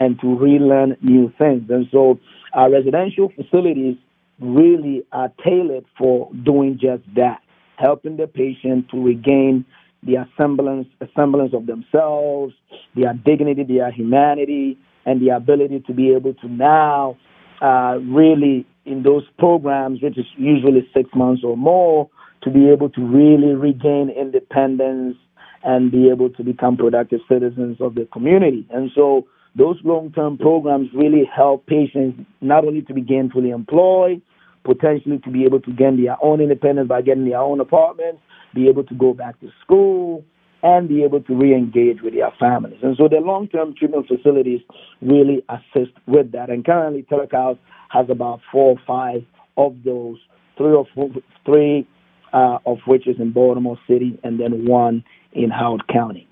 and 0.00 0.18
to 0.20 0.38
relearn 0.38 0.96
new 1.02 1.32
things. 1.38 1.68
And 1.68 1.86
so 1.90 2.18
our 2.52 2.70
residential 2.70 3.30
facilities 3.36 3.96
really 4.40 5.04
are 5.12 5.32
tailored 5.44 5.84
for 5.98 6.30
doing 6.44 6.78
just 6.80 7.02
that, 7.14 7.40
helping 7.76 8.16
the 8.16 8.26
patient 8.26 8.88
to 8.90 9.02
regain 9.02 9.64
the 10.02 10.26
semblance, 10.36 10.86
semblance 11.16 11.54
of 11.54 11.66
themselves, 11.66 12.54
their 12.94 13.14
dignity, 13.14 13.64
their 13.64 13.90
humanity, 13.90 14.78
and 15.06 15.20
the 15.20 15.30
ability 15.30 15.80
to 15.86 15.92
be 15.92 16.12
able 16.12 16.34
to 16.34 16.48
now 16.48 17.16
uh, 17.62 17.98
really 18.02 18.66
in 18.84 19.02
those 19.02 19.24
programs, 19.38 20.02
which 20.02 20.18
is 20.18 20.26
usually 20.36 20.86
six 20.94 21.08
months 21.14 21.42
or 21.44 21.56
more, 21.56 22.08
to 22.42 22.50
be 22.50 22.68
able 22.68 22.90
to 22.90 23.00
really 23.00 23.54
regain 23.54 24.10
independence 24.10 25.16
and 25.62 25.90
be 25.90 26.10
able 26.10 26.28
to 26.28 26.44
become 26.44 26.76
productive 26.76 27.20
citizens 27.26 27.78
of 27.80 27.94
the 27.94 28.06
community. 28.12 28.66
And 28.70 28.90
so 28.94 29.26
those 29.56 29.76
long-term 29.84 30.38
programs 30.38 30.88
really 30.94 31.24
help 31.24 31.66
patients 31.66 32.26
not 32.40 32.64
only 32.64 32.82
to 32.82 32.94
be 32.94 33.02
gainfully 33.02 33.54
employed, 33.54 34.20
potentially 34.64 35.18
to 35.18 35.30
be 35.30 35.44
able 35.44 35.60
to 35.60 35.72
gain 35.72 36.02
their 36.02 36.16
own 36.22 36.40
independence 36.40 36.88
by 36.88 37.02
getting 37.02 37.28
their 37.28 37.38
own 37.38 37.60
apartments, 37.60 38.20
be 38.54 38.68
able 38.68 38.84
to 38.84 38.94
go 38.94 39.14
back 39.14 39.38
to 39.40 39.48
school, 39.62 40.24
and 40.62 40.88
be 40.88 41.04
able 41.04 41.20
to 41.20 41.34
re-engage 41.34 42.00
with 42.02 42.14
their 42.14 42.32
families. 42.40 42.78
And 42.82 42.96
so 42.96 43.06
the 43.06 43.18
long-term 43.18 43.74
treatment 43.78 44.08
facilities 44.08 44.60
really 45.02 45.44
assist 45.50 45.92
with 46.06 46.32
that. 46.32 46.48
And 46.48 46.64
currently, 46.64 47.02
Tuerk 47.02 47.58
has 47.90 48.06
about 48.08 48.40
four 48.50 48.70
or 48.70 48.80
five 48.86 49.24
of 49.58 49.76
those, 49.84 50.16
three 50.56 50.72
or 50.72 50.86
four, 50.94 51.10
three 51.44 51.86
uh, 52.32 52.58
of 52.64 52.78
which 52.86 53.06
is 53.06 53.16
in 53.20 53.32
Baltimore 53.32 53.78
City, 53.86 54.18
and 54.24 54.40
then 54.40 54.66
one 54.66 55.04
in 55.32 55.50
Howard 55.50 55.86
County. 55.86 56.26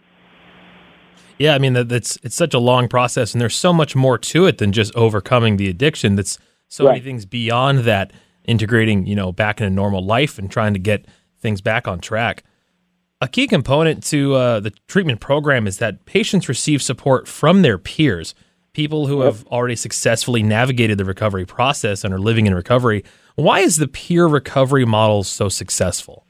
Yeah, 1.38 1.54
I 1.54 1.58
mean 1.58 1.72
that's 1.72 2.18
it's 2.22 2.36
such 2.36 2.54
a 2.54 2.58
long 2.58 2.88
process, 2.88 3.32
and 3.32 3.40
there's 3.40 3.56
so 3.56 3.72
much 3.72 3.96
more 3.96 4.18
to 4.18 4.46
it 4.46 4.58
than 4.58 4.72
just 4.72 4.94
overcoming 4.94 5.56
the 5.56 5.68
addiction. 5.68 6.16
That's 6.16 6.38
so 6.68 6.84
right. 6.84 6.92
many 6.92 7.04
things 7.04 7.24
beyond 7.26 7.80
that. 7.80 8.12
Integrating, 8.44 9.06
you 9.06 9.14
know, 9.14 9.30
back 9.30 9.60
into 9.60 9.70
normal 9.70 10.04
life 10.04 10.36
and 10.36 10.50
trying 10.50 10.72
to 10.72 10.80
get 10.80 11.06
things 11.38 11.60
back 11.60 11.86
on 11.86 12.00
track. 12.00 12.42
A 13.20 13.28
key 13.28 13.46
component 13.46 14.02
to 14.06 14.34
uh, 14.34 14.60
the 14.60 14.72
treatment 14.88 15.20
program 15.20 15.68
is 15.68 15.78
that 15.78 16.06
patients 16.06 16.48
receive 16.48 16.82
support 16.82 17.28
from 17.28 17.62
their 17.62 17.78
peers, 17.78 18.34
people 18.72 19.06
who 19.06 19.20
have 19.20 19.46
already 19.46 19.76
successfully 19.76 20.42
navigated 20.42 20.98
the 20.98 21.04
recovery 21.04 21.46
process 21.46 22.02
and 22.02 22.12
are 22.12 22.18
living 22.18 22.48
in 22.48 22.54
recovery. 22.54 23.04
Why 23.36 23.60
is 23.60 23.76
the 23.76 23.86
peer 23.86 24.26
recovery 24.26 24.84
model 24.84 25.22
so 25.22 25.48
successful? 25.48 26.26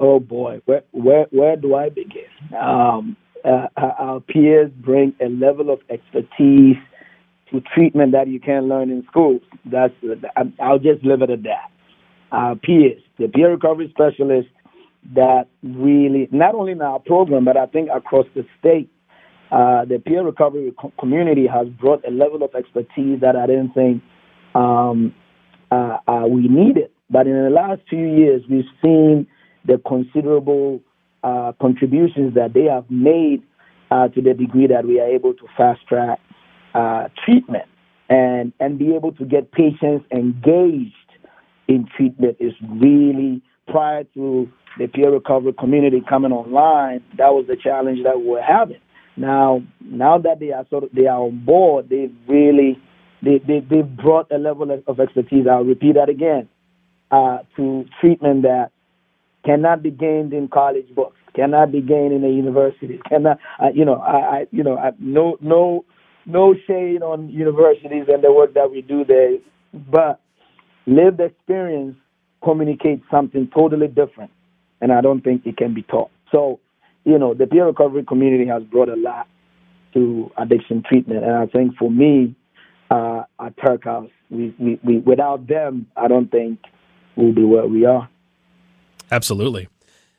Oh 0.00 0.20
boy, 0.20 0.60
where 0.64 0.84
where 0.92 1.26
where 1.30 1.56
do 1.56 1.74
I 1.74 1.90
begin? 1.90 2.24
Um, 2.58 3.16
uh, 3.44 3.68
our 3.76 4.20
peers 4.20 4.70
bring 4.78 5.14
a 5.20 5.28
level 5.28 5.70
of 5.70 5.80
expertise 5.90 6.76
to 7.50 7.60
treatment 7.74 8.12
that 8.12 8.28
you 8.28 8.40
can't 8.40 8.66
learn 8.66 8.90
in 8.90 9.04
schools. 9.10 9.40
That's 9.64 9.94
I'll 10.60 10.78
just 10.78 11.04
leave 11.04 11.22
it 11.22 11.30
at 11.30 11.42
that. 11.44 11.70
Our 12.32 12.56
peers, 12.56 13.00
the 13.18 13.28
peer 13.28 13.50
recovery 13.50 13.88
specialists 13.90 14.50
that 15.14 15.44
really 15.62 16.28
not 16.32 16.54
only 16.54 16.72
in 16.72 16.82
our 16.82 16.98
program 16.98 17.44
but 17.44 17.56
I 17.56 17.66
think 17.66 17.88
across 17.94 18.26
the 18.34 18.44
state, 18.58 18.90
uh, 19.52 19.84
the 19.84 20.02
peer 20.04 20.24
recovery 20.24 20.72
community 20.98 21.46
has 21.46 21.68
brought 21.68 22.04
a 22.06 22.10
level 22.10 22.42
of 22.42 22.54
expertise 22.54 23.20
that 23.20 23.36
I 23.36 23.46
didn't 23.46 23.72
think 23.74 24.02
um, 24.54 25.14
uh, 25.70 25.98
uh, 26.08 26.26
we 26.28 26.48
needed. 26.48 26.90
But 27.08 27.28
in 27.28 27.34
the 27.34 27.50
last 27.50 27.82
few 27.88 28.04
years, 28.04 28.42
we've 28.50 28.64
seen 28.82 29.28
the 29.64 29.80
considerable 29.86 30.80
uh, 31.26 31.52
contributions 31.60 32.34
that 32.34 32.54
they 32.54 32.64
have 32.64 32.88
made 32.88 33.42
uh, 33.90 34.06
to 34.08 34.22
the 34.22 34.32
degree 34.32 34.68
that 34.68 34.84
we 34.86 35.00
are 35.00 35.08
able 35.08 35.34
to 35.34 35.46
fast 35.56 35.80
track 35.88 36.20
uh, 36.74 37.08
treatment 37.24 37.64
and 38.08 38.52
and 38.60 38.78
be 38.78 38.94
able 38.94 39.12
to 39.12 39.24
get 39.24 39.50
patients 39.50 40.04
engaged 40.12 40.94
in 41.66 41.88
treatment 41.96 42.36
is 42.38 42.52
really 42.80 43.42
prior 43.66 44.04
to 44.14 44.48
the 44.78 44.86
peer 44.86 45.10
recovery 45.10 45.52
community 45.58 46.00
coming 46.08 46.30
online. 46.30 47.02
That 47.18 47.32
was 47.34 47.46
the 47.48 47.56
challenge 47.56 48.04
that 48.04 48.20
we 48.20 48.26
were 48.26 48.42
having. 48.42 48.80
Now, 49.16 49.62
now 49.80 50.18
that 50.18 50.38
they 50.38 50.52
are 50.52 50.64
sort 50.70 50.84
of 50.84 50.90
they 50.92 51.06
are 51.06 51.18
on 51.20 51.44
board, 51.44 51.88
they 51.88 52.08
really 52.28 52.78
they 53.22 53.38
they 53.38 53.60
they've 53.68 53.96
brought 53.96 54.30
a 54.30 54.38
level 54.38 54.70
of 54.86 55.00
expertise. 55.00 55.46
I'll 55.50 55.64
repeat 55.64 55.94
that 55.94 56.08
again 56.08 56.48
uh, 57.10 57.38
to 57.56 57.84
treatment 58.00 58.42
that 58.42 58.70
cannot 59.44 59.82
be 59.82 59.90
gained 59.90 60.32
in 60.32 60.48
college 60.48 60.92
books, 60.94 61.16
cannot 61.34 61.72
be 61.72 61.80
gained 61.80 62.12
in 62.12 62.24
a 62.24 62.28
university, 62.28 63.00
cannot, 63.08 63.38
you 63.74 63.84
know, 63.84 63.94
I, 63.94 64.16
I, 64.16 64.46
you 64.50 64.62
know, 64.62 64.76
I, 64.76 64.90
no, 64.98 65.36
no, 65.40 65.84
no 66.26 66.54
shade 66.66 67.02
on 67.02 67.28
universities 67.28 68.06
and 68.08 68.22
the 68.22 68.32
work 68.32 68.54
that 68.54 68.70
we 68.70 68.82
do 68.82 69.04
there, 69.04 69.38
but 69.90 70.20
lived 70.86 71.20
experience 71.20 71.96
communicates 72.42 73.02
something 73.10 73.48
totally 73.54 73.88
different, 73.88 74.30
and 74.80 74.92
I 74.92 75.00
don't 75.00 75.22
think 75.22 75.46
it 75.46 75.56
can 75.56 75.74
be 75.74 75.82
taught. 75.82 76.10
So, 76.32 76.60
you 77.04 77.18
know, 77.18 77.34
the 77.34 77.46
peer 77.46 77.66
recovery 77.66 78.04
community 78.04 78.46
has 78.48 78.62
brought 78.64 78.88
a 78.88 78.96
lot 78.96 79.28
to 79.94 80.30
addiction 80.36 80.82
treatment, 80.88 81.24
and 81.24 81.34
I 81.34 81.46
think 81.46 81.76
for 81.76 81.90
me, 81.90 82.34
uh, 82.90 83.22
at 83.40 83.56
Tuerk 83.56 83.84
House, 83.84 84.10
we, 84.30 84.54
we, 84.58 84.80
we, 84.84 84.98
without 84.98 85.46
them, 85.46 85.86
I 85.96 86.08
don't 86.08 86.30
think 86.30 86.60
we'll 87.16 87.34
be 87.34 87.44
where 87.44 87.66
we 87.66 87.84
are. 87.84 88.08
Absolutely. 89.10 89.68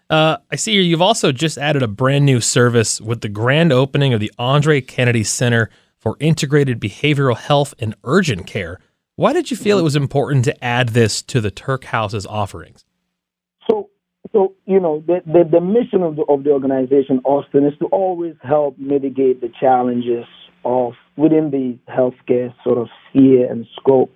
Uh, 0.10 0.38
I 0.50 0.56
see 0.56 0.74
you've 0.74 1.01
also 1.01 1.32
just 1.32 1.58
added 1.58 1.84
a 1.84 1.88
brand 1.88 2.25
new 2.25 2.39
service 2.39 3.01
with 3.01 3.22
the 3.22 3.29
grand 3.29 3.74
opening 3.74 4.13
of 4.13 4.20
the 4.20 4.32
Andre 4.39 4.79
Kennedy 4.79 5.24
Center 5.24 5.70
for 6.00 6.15
Integrated 6.20 6.79
Behavioral 6.79 7.38
Health 7.38 7.74
and 7.79 7.96
Urgent 8.03 8.48
Care. 8.48 8.79
Why 9.17 9.34
did 9.34 9.51
you 9.51 9.58
feel 9.58 9.79
it 9.79 9.84
was 9.84 9.96
important 9.96 10.46
to 10.46 10.63
add 10.63 10.89
this 10.89 11.22
to 11.24 11.41
the 11.41 11.51
Tuerk 11.51 11.86
House's 11.86 12.25
offerings? 12.25 12.86
So, 13.70 13.89
so 14.32 14.53
you 14.65 14.79
know, 14.79 15.03
the, 15.06 15.22
the, 15.25 15.44
the 15.51 15.60
mission 15.60 16.03
of 16.03 16.15
the, 16.15 16.24
of 16.29 16.44
the 16.44 16.51
organization, 16.51 17.20
Austin, 17.25 17.65
is 17.65 17.74
to 17.79 17.88
always 17.88 18.36
help 18.44 18.77
mitigate 18.77 19.41
the 19.41 19.50
challenges 19.60 20.25
of 20.63 20.94
within 21.17 21.50
the 21.51 21.77
healthcare 21.91 22.53
sort 22.63 22.77
of 22.77 22.88
sphere 23.10 23.51
and 23.51 23.65
scope. 23.77 24.13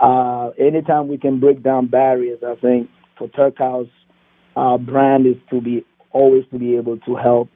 Uh, 0.00 0.50
anytime 0.58 1.08
we 1.08 1.18
can 1.18 1.40
break 1.40 1.62
down 1.62 1.88
barriers, 1.88 2.38
I 2.46 2.54
think 2.54 2.88
for 3.18 3.28
Tuerk 3.28 3.58
House, 3.58 3.88
our 4.56 4.78
brand 4.78 5.26
is 5.26 5.36
to 5.50 5.60
be 5.60 5.84
always 6.12 6.44
to 6.50 6.58
be 6.58 6.76
able 6.76 6.98
to 6.98 7.16
help 7.16 7.48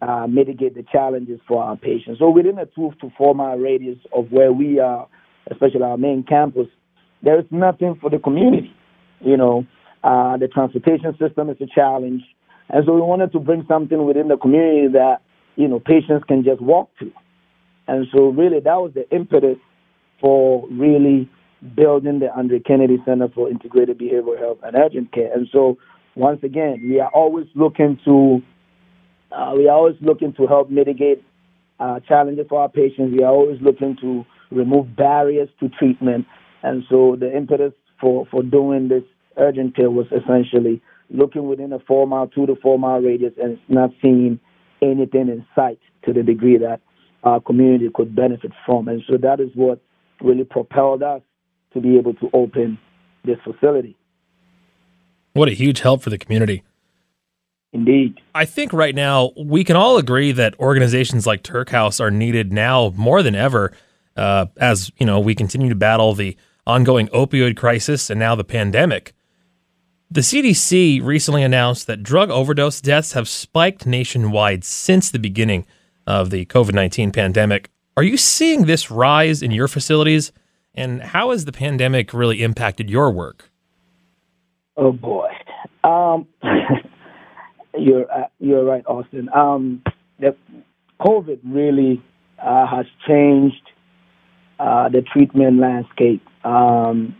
uh, 0.00 0.26
mitigate 0.26 0.74
the 0.74 0.84
challenges 0.90 1.40
for 1.46 1.62
our 1.62 1.76
patients. 1.76 2.18
So 2.18 2.30
within 2.30 2.58
a 2.58 2.66
two 2.66 2.92
to 3.00 3.10
four 3.16 3.34
mile 3.34 3.58
radius 3.58 3.98
of 4.12 4.32
where 4.32 4.52
we 4.52 4.80
are, 4.80 5.06
especially 5.50 5.82
our 5.82 5.96
main 5.96 6.24
campus, 6.24 6.66
there 7.22 7.38
is 7.38 7.46
nothing 7.50 7.96
for 8.00 8.10
the 8.10 8.18
community. 8.18 8.74
You 9.20 9.36
know, 9.36 9.66
uh, 10.02 10.36
the 10.36 10.48
transportation 10.48 11.16
system 11.18 11.50
is 11.50 11.56
a 11.60 11.66
challenge, 11.72 12.22
and 12.68 12.84
so 12.84 12.94
we 12.94 13.00
wanted 13.00 13.30
to 13.32 13.38
bring 13.38 13.64
something 13.68 14.04
within 14.04 14.28
the 14.28 14.36
community 14.36 14.88
that 14.94 15.18
you 15.54 15.68
know 15.68 15.78
patients 15.78 16.24
can 16.26 16.42
just 16.42 16.60
walk 16.60 16.90
to. 16.98 17.12
And 17.86 18.06
so 18.12 18.28
really 18.28 18.60
that 18.60 18.76
was 18.76 18.92
the 18.94 19.08
impetus 19.14 19.58
for 20.20 20.66
really 20.68 21.30
building 21.76 22.18
the 22.18 22.32
Andre 22.36 22.58
Kennedy 22.60 22.98
Center 23.04 23.28
for 23.28 23.48
Integrated 23.48 23.98
Behavioral 23.98 24.38
Health 24.38 24.58
and 24.62 24.76
Urgent 24.76 25.12
Care. 25.12 25.32
And 25.32 25.48
so 25.52 25.78
once 26.16 26.40
again, 26.42 26.82
we 26.84 27.00
are 27.00 27.10
always 27.10 27.46
looking 27.54 27.98
to 28.04 28.42
uh, 29.32 29.54
we 29.56 29.66
are 29.66 29.76
always 29.76 29.96
looking 30.02 30.34
to 30.34 30.46
help 30.46 30.68
mitigate 30.68 31.24
uh, 31.80 32.00
challenges 32.00 32.46
for 32.48 32.60
our 32.60 32.68
patients. 32.68 33.12
We 33.16 33.22
are 33.24 33.32
always 33.32 33.60
looking 33.62 33.96
to 34.02 34.24
remove 34.50 34.94
barriers 34.94 35.48
to 35.60 35.70
treatment. 35.70 36.26
And 36.62 36.84
so 36.90 37.16
the 37.18 37.34
impetus 37.34 37.72
for, 38.00 38.26
for 38.30 38.42
doing 38.42 38.88
this 38.88 39.04
urgent 39.38 39.74
care 39.74 39.90
was 39.90 40.06
essentially 40.08 40.82
looking 41.08 41.48
within 41.48 41.72
a 41.72 41.78
four 41.78 42.06
mile, 42.06 42.28
two 42.28 42.46
to 42.46 42.56
four 42.56 42.78
mile 42.78 43.00
radius, 43.00 43.32
and 43.42 43.58
not 43.68 43.90
seeing 44.02 44.38
anything 44.82 45.28
in 45.28 45.46
sight 45.54 45.78
to 46.04 46.12
the 46.12 46.22
degree 46.22 46.58
that 46.58 46.80
our 47.24 47.40
community 47.40 47.88
could 47.94 48.14
benefit 48.14 48.52
from. 48.66 48.88
And 48.88 49.02
so 49.08 49.16
that 49.16 49.40
is 49.40 49.48
what 49.54 49.80
really 50.20 50.44
propelled 50.44 51.02
us 51.02 51.22
to 51.74 51.80
be 51.80 51.96
able 51.96 52.14
to 52.14 52.30
open 52.32 52.78
this 53.24 53.38
facility. 53.44 53.96
What 55.32 55.48
a 55.48 55.52
huge 55.52 55.80
help 55.80 56.02
for 56.02 56.10
the 56.10 56.18
community. 56.18 56.62
Indeed. 57.72 58.20
I 58.34 58.44
think 58.44 58.72
right 58.72 58.94
now 58.94 59.32
we 59.36 59.64
can 59.64 59.76
all 59.76 59.96
agree 59.96 60.32
that 60.32 60.58
organizations 60.60 61.26
like 61.26 61.42
Tuerk 61.42 61.70
House 61.70 62.00
are 62.00 62.10
needed 62.10 62.52
now 62.52 62.92
more 62.96 63.22
than 63.22 63.34
ever 63.34 63.72
uh, 64.16 64.46
as 64.58 64.90
you 64.98 65.06
know 65.06 65.20
we 65.20 65.34
continue 65.34 65.68
to 65.68 65.74
battle 65.74 66.14
the 66.14 66.36
ongoing 66.66 67.08
opioid 67.08 67.56
crisis 67.56 68.10
and 68.10 68.20
now 68.20 68.34
the 68.34 68.44
pandemic. 68.44 69.14
The 70.10 70.20
CDC 70.20 71.02
recently 71.02 71.42
announced 71.42 71.86
that 71.86 72.02
drug 72.02 72.30
overdose 72.30 72.80
deaths 72.80 73.14
have 73.14 73.28
spiked 73.28 73.86
nationwide 73.86 74.62
since 74.62 75.10
the 75.10 75.18
beginning 75.18 75.66
of 76.06 76.30
the 76.30 76.44
COVID 76.46 76.74
19 76.74 77.12
pandemic. 77.12 77.70
Are 77.96 78.02
you 78.02 78.16
seeing 78.16 78.66
this 78.66 78.90
rise 78.90 79.42
in 79.42 79.50
your 79.50 79.68
facilities? 79.68 80.32
And 80.74 81.02
how 81.02 81.30
has 81.30 81.44
the 81.44 81.52
pandemic 81.52 82.14
really 82.14 82.42
impacted 82.42 82.88
your 82.88 83.10
work? 83.10 83.50
Oh 84.76 84.92
boy, 84.92 85.28
um, 85.84 86.26
you're 87.78 88.10
uh, 88.10 88.28
you're 88.38 88.64
right, 88.64 88.84
Austin. 88.86 89.28
Um, 89.34 89.82
the 90.18 90.34
COVID 91.00 91.40
really 91.44 92.02
uh, 92.42 92.66
has 92.66 92.86
changed 93.06 93.70
uh, 94.58 94.88
the 94.88 95.02
treatment 95.12 95.58
landscape 95.58 96.26
um, 96.44 97.14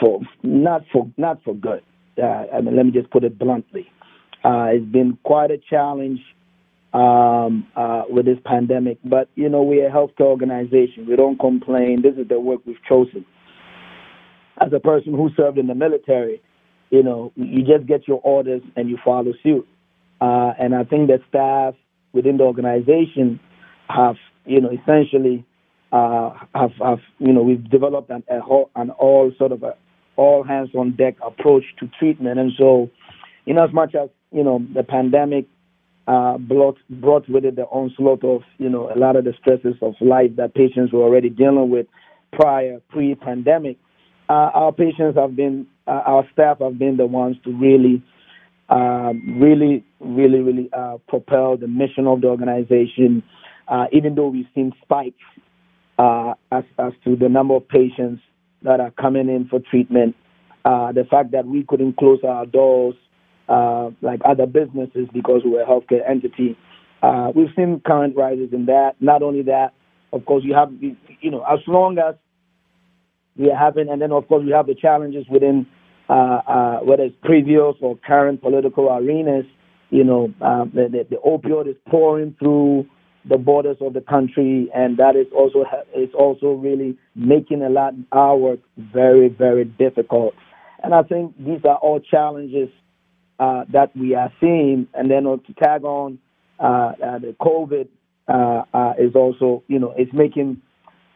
for 0.00 0.20
not 0.42 0.82
for 0.92 1.08
not 1.16 1.42
for 1.44 1.54
good. 1.54 1.82
Uh, 2.20 2.46
I 2.52 2.60
mean, 2.60 2.76
let 2.76 2.86
me 2.86 2.92
just 2.92 3.10
put 3.10 3.22
it 3.22 3.38
bluntly. 3.38 3.86
Uh, 4.44 4.68
it's 4.72 4.86
been 4.86 5.16
quite 5.22 5.50
a 5.50 5.58
challenge 5.58 6.20
um, 6.92 7.66
uh, 7.76 8.02
with 8.08 8.26
this 8.26 8.38
pandemic, 8.44 8.98
but 9.04 9.28
you 9.34 9.48
know 9.48 9.62
we're 9.62 9.86
a 9.86 9.90
healthcare 9.90 10.26
organization. 10.26 11.06
We 11.08 11.16
don't 11.16 11.38
complain. 11.38 12.02
This 12.02 12.14
is 12.16 12.28
the 12.28 12.40
work 12.40 12.60
we've 12.66 12.82
chosen. 12.88 13.24
As 14.60 14.72
a 14.74 14.80
person 14.80 15.14
who 15.14 15.30
served 15.36 15.58
in 15.58 15.68
the 15.68 15.74
military, 15.74 16.42
you 16.90 17.02
know 17.02 17.32
you 17.36 17.62
just 17.64 17.86
get 17.86 18.08
your 18.08 18.20
orders 18.24 18.62
and 18.76 18.88
you 18.88 18.98
follow 19.04 19.32
suit. 19.42 19.66
Uh, 20.20 20.52
and 20.58 20.74
I 20.74 20.84
think 20.84 21.08
the 21.08 21.18
staff 21.28 21.74
within 22.12 22.36
the 22.36 22.44
organization 22.44 23.40
have, 23.88 24.16
you 24.44 24.60
know, 24.60 24.70
essentially 24.70 25.46
uh, 25.92 26.30
have, 26.54 26.72
have, 26.82 26.98
you 27.18 27.32
know, 27.32 27.42
we've 27.42 27.68
developed 27.70 28.10
an, 28.10 28.22
a 28.28 28.40
whole, 28.40 28.70
an 28.76 28.90
all 28.90 29.32
sort 29.38 29.52
of 29.52 29.62
a 29.62 29.74
all 30.16 30.42
hands 30.42 30.68
on 30.74 30.94
deck 30.96 31.16
approach 31.26 31.64
to 31.78 31.88
treatment. 31.98 32.38
And 32.38 32.52
so, 32.58 32.90
in 33.46 33.56
as 33.58 33.72
much 33.72 33.94
as 33.94 34.10
you 34.32 34.44
know, 34.44 34.64
the 34.74 34.82
pandemic 34.82 35.46
uh, 36.06 36.38
brought 36.38 36.78
brought 36.88 37.28
with 37.28 37.44
it 37.44 37.56
the 37.56 37.64
onslaught 37.64 38.24
of 38.24 38.42
you 38.58 38.68
know 38.68 38.90
a 38.94 38.98
lot 38.98 39.16
of 39.16 39.24
the 39.24 39.32
stresses 39.40 39.76
of 39.82 39.94
life 40.00 40.34
that 40.36 40.54
patients 40.54 40.92
were 40.92 41.02
already 41.02 41.28
dealing 41.28 41.70
with 41.70 41.86
prior 42.32 42.80
pre-pandemic. 42.90 43.76
Uh, 44.28 44.50
our 44.54 44.72
patients 44.72 45.16
have 45.16 45.34
been, 45.34 45.66
uh, 45.88 46.02
our 46.06 46.24
staff 46.32 46.58
have 46.60 46.78
been 46.78 46.96
the 46.96 47.06
ones 47.06 47.36
to 47.44 47.52
really 47.52 48.02
um, 48.68 49.40
really, 49.40 49.84
really, 49.98 50.38
really 50.38 50.70
uh, 50.72 50.98
propel 51.08 51.56
the 51.56 51.66
mission 51.66 52.06
of 52.06 52.20
the 52.20 52.28
organization. 52.28 53.22
Uh, 53.66 53.86
even 53.92 54.14
though 54.14 54.28
we've 54.28 54.46
seen 54.54 54.72
spikes 54.82 55.16
uh, 55.98 56.34
as, 56.52 56.62
as 56.78 56.92
to 57.04 57.16
the 57.16 57.28
number 57.28 57.54
of 57.54 57.68
patients 57.68 58.22
that 58.62 58.78
are 58.78 58.92
coming 58.92 59.28
in 59.28 59.48
for 59.48 59.58
treatment, 59.58 60.14
the 60.64 61.04
fact 61.10 61.32
that 61.32 61.46
we 61.46 61.64
couldn't 61.64 61.96
close 61.96 62.20
our 62.22 62.46
doors 62.46 62.94
uh, 63.50 63.90
like 64.00 64.20
other 64.24 64.46
businesses 64.46 65.08
because 65.12 65.42
we're 65.44 65.62
a 65.62 65.66
healthcare 65.66 66.08
entity, 66.08 66.56
uh, 67.02 67.32
we've 67.34 67.48
seen 67.56 67.80
current 67.84 68.16
rises 68.16 68.50
in 68.52 68.66
that. 68.66 68.92
Not 69.00 69.22
only 69.22 69.42
that, 69.42 69.72
of 70.12 70.24
course, 70.24 70.44
you 70.44 70.54
have, 70.54 70.72
you 70.80 71.30
know, 71.30 71.42
as 71.42 71.58
long 71.66 71.98
as 71.98 72.14
we 73.36 73.50
are 73.50 73.58
having, 73.58 73.88
and 73.88 74.00
then 74.00 74.12
of 74.12 74.28
course 74.28 74.44
we 74.44 74.52
have 74.52 74.66
the 74.66 74.74
challenges 74.74 75.24
within 75.28 75.66
uh, 76.08 76.40
uh, 76.46 76.78
whether 76.80 77.04
it's 77.04 77.16
previous 77.22 77.74
or 77.80 77.96
current 78.06 78.42
political 78.42 78.88
arenas, 78.88 79.44
you 79.90 80.04
know, 80.04 80.32
um, 80.40 80.70
the, 80.74 80.88
the, 80.90 81.06
the, 81.10 81.16
opioid 81.24 81.68
is 81.68 81.76
pouring 81.88 82.34
through 82.38 82.84
the 83.28 83.36
borders 83.36 83.76
of 83.80 83.92
the 83.92 84.00
country, 84.00 84.68
and 84.74 84.96
that 84.96 85.14
is 85.14 85.26
also 85.32 85.64
is 85.96 86.08
also 86.18 86.52
really 86.52 86.96
making 87.14 87.62
a 87.62 87.68
lot 87.68 87.94
our 88.12 88.36
work 88.36 88.58
very 88.76 89.28
very 89.28 89.64
difficult. 89.64 90.34
And 90.82 90.94
I 90.94 91.02
think 91.02 91.36
these 91.38 91.60
are 91.64 91.76
all 91.76 92.00
challenges 92.00 92.70
uh, 93.40 93.64
that 93.72 93.96
we 93.96 94.14
are 94.14 94.32
seeing. 94.38 94.86
And 94.94 95.10
then 95.10 95.24
to 95.24 95.54
tag 95.60 95.82
on, 95.82 96.18
uh, 96.60 96.92
uh 97.02 97.18
the 97.18 97.34
COVID 97.40 97.88
uh, 98.28 98.92
is 98.98 99.16
also 99.16 99.64
you 99.66 99.80
know 99.80 99.92
it's 99.96 100.12
making 100.12 100.62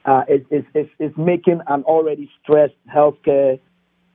it's, 0.07 0.47
it's 0.75 0.91
it's 0.99 1.17
making 1.17 1.61
an 1.69 1.85
already 1.85 2.29
stressed 2.43 2.75
healthcare 2.93 3.61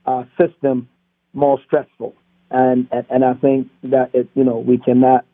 uh, 0.06 0.24
system 0.38 0.88
more 1.32 1.58
stressful. 1.66 2.14
And, 2.50 2.88
and, 2.90 3.06
and 3.10 3.24
I 3.24 3.34
think 3.34 3.68
that 3.84 4.10
it, 4.12 4.28
you 4.34 4.44
know 4.44 4.58
we 4.58 4.78
cannot 4.78 5.24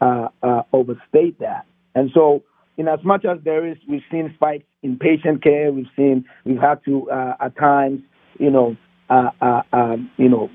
uh, 0.00 0.28
uh, 0.42 0.62
overstate 0.72 1.38
that. 1.40 1.66
And 1.94 2.10
so, 2.14 2.42
in 2.76 2.88
as 2.88 3.00
much 3.04 3.24
as 3.24 3.38
there 3.44 3.66
is, 3.66 3.76
we've 3.88 4.02
seen 4.10 4.32
spikes 4.34 4.64
in 4.82 4.98
patient 4.98 5.42
care. 5.42 5.72
We've 5.72 5.90
seen 5.96 6.24
we've 6.44 6.60
had 6.60 6.84
to 6.84 7.10
uh, 7.10 7.34
at 7.40 7.56
times, 7.56 8.00
you 8.38 8.50
know, 8.50 8.76
uh, 9.10 9.30
uh, 9.40 9.62
um, 9.72 10.10
you 10.16 10.28
know, 10.28 10.50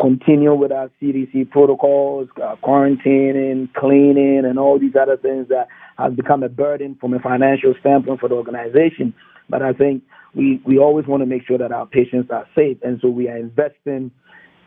continue 0.00 0.54
with 0.54 0.72
our 0.72 0.90
CDC 1.00 1.50
protocols, 1.50 2.28
uh, 2.42 2.56
quarantining, 2.62 3.72
cleaning, 3.74 4.44
and 4.44 4.58
all 4.58 4.78
these 4.78 4.94
other 5.00 5.16
things 5.16 5.48
that 5.48 5.68
have 5.98 6.16
become 6.16 6.42
a 6.42 6.48
burden 6.48 6.96
from 7.00 7.14
a 7.14 7.18
financial 7.18 7.74
standpoint 7.80 8.20
for 8.20 8.28
the 8.28 8.34
organization. 8.34 9.12
But 9.48 9.62
I 9.62 9.72
think 9.72 10.02
we, 10.34 10.60
we 10.64 10.78
always 10.78 11.06
want 11.06 11.22
to 11.22 11.26
make 11.26 11.46
sure 11.46 11.58
that 11.58 11.72
our 11.72 11.86
patients 11.86 12.30
are 12.30 12.46
safe. 12.54 12.78
And 12.82 12.98
so 13.00 13.08
we 13.08 13.28
are 13.28 13.36
investing 13.36 14.10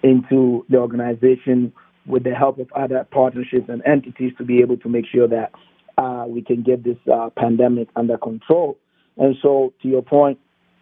into 0.04 0.66
the 0.70 0.78
organization 0.78 1.72
with 2.06 2.24
the 2.24 2.34
help 2.34 2.60
of 2.60 2.68
other 2.74 3.08
partnerships 3.12 3.70
and 3.70 3.82
entities 3.86 4.34
to 4.38 4.44
be 4.44 4.60
able 4.62 4.78
to 4.78 4.90
make 4.90 5.06
sure 5.06 5.28
that 5.28 5.52
uh, 5.98 6.26
we 6.28 6.42
can 6.42 6.64
get 6.64 6.84
this 6.84 6.98
uh, 7.12 7.30
pandemic 7.38 7.88
under 7.96 8.18
control. 8.18 8.78
And 9.18 9.36
so, 9.42 9.74
to 9.82 9.88
your 9.88 10.02
point, 10.02 10.40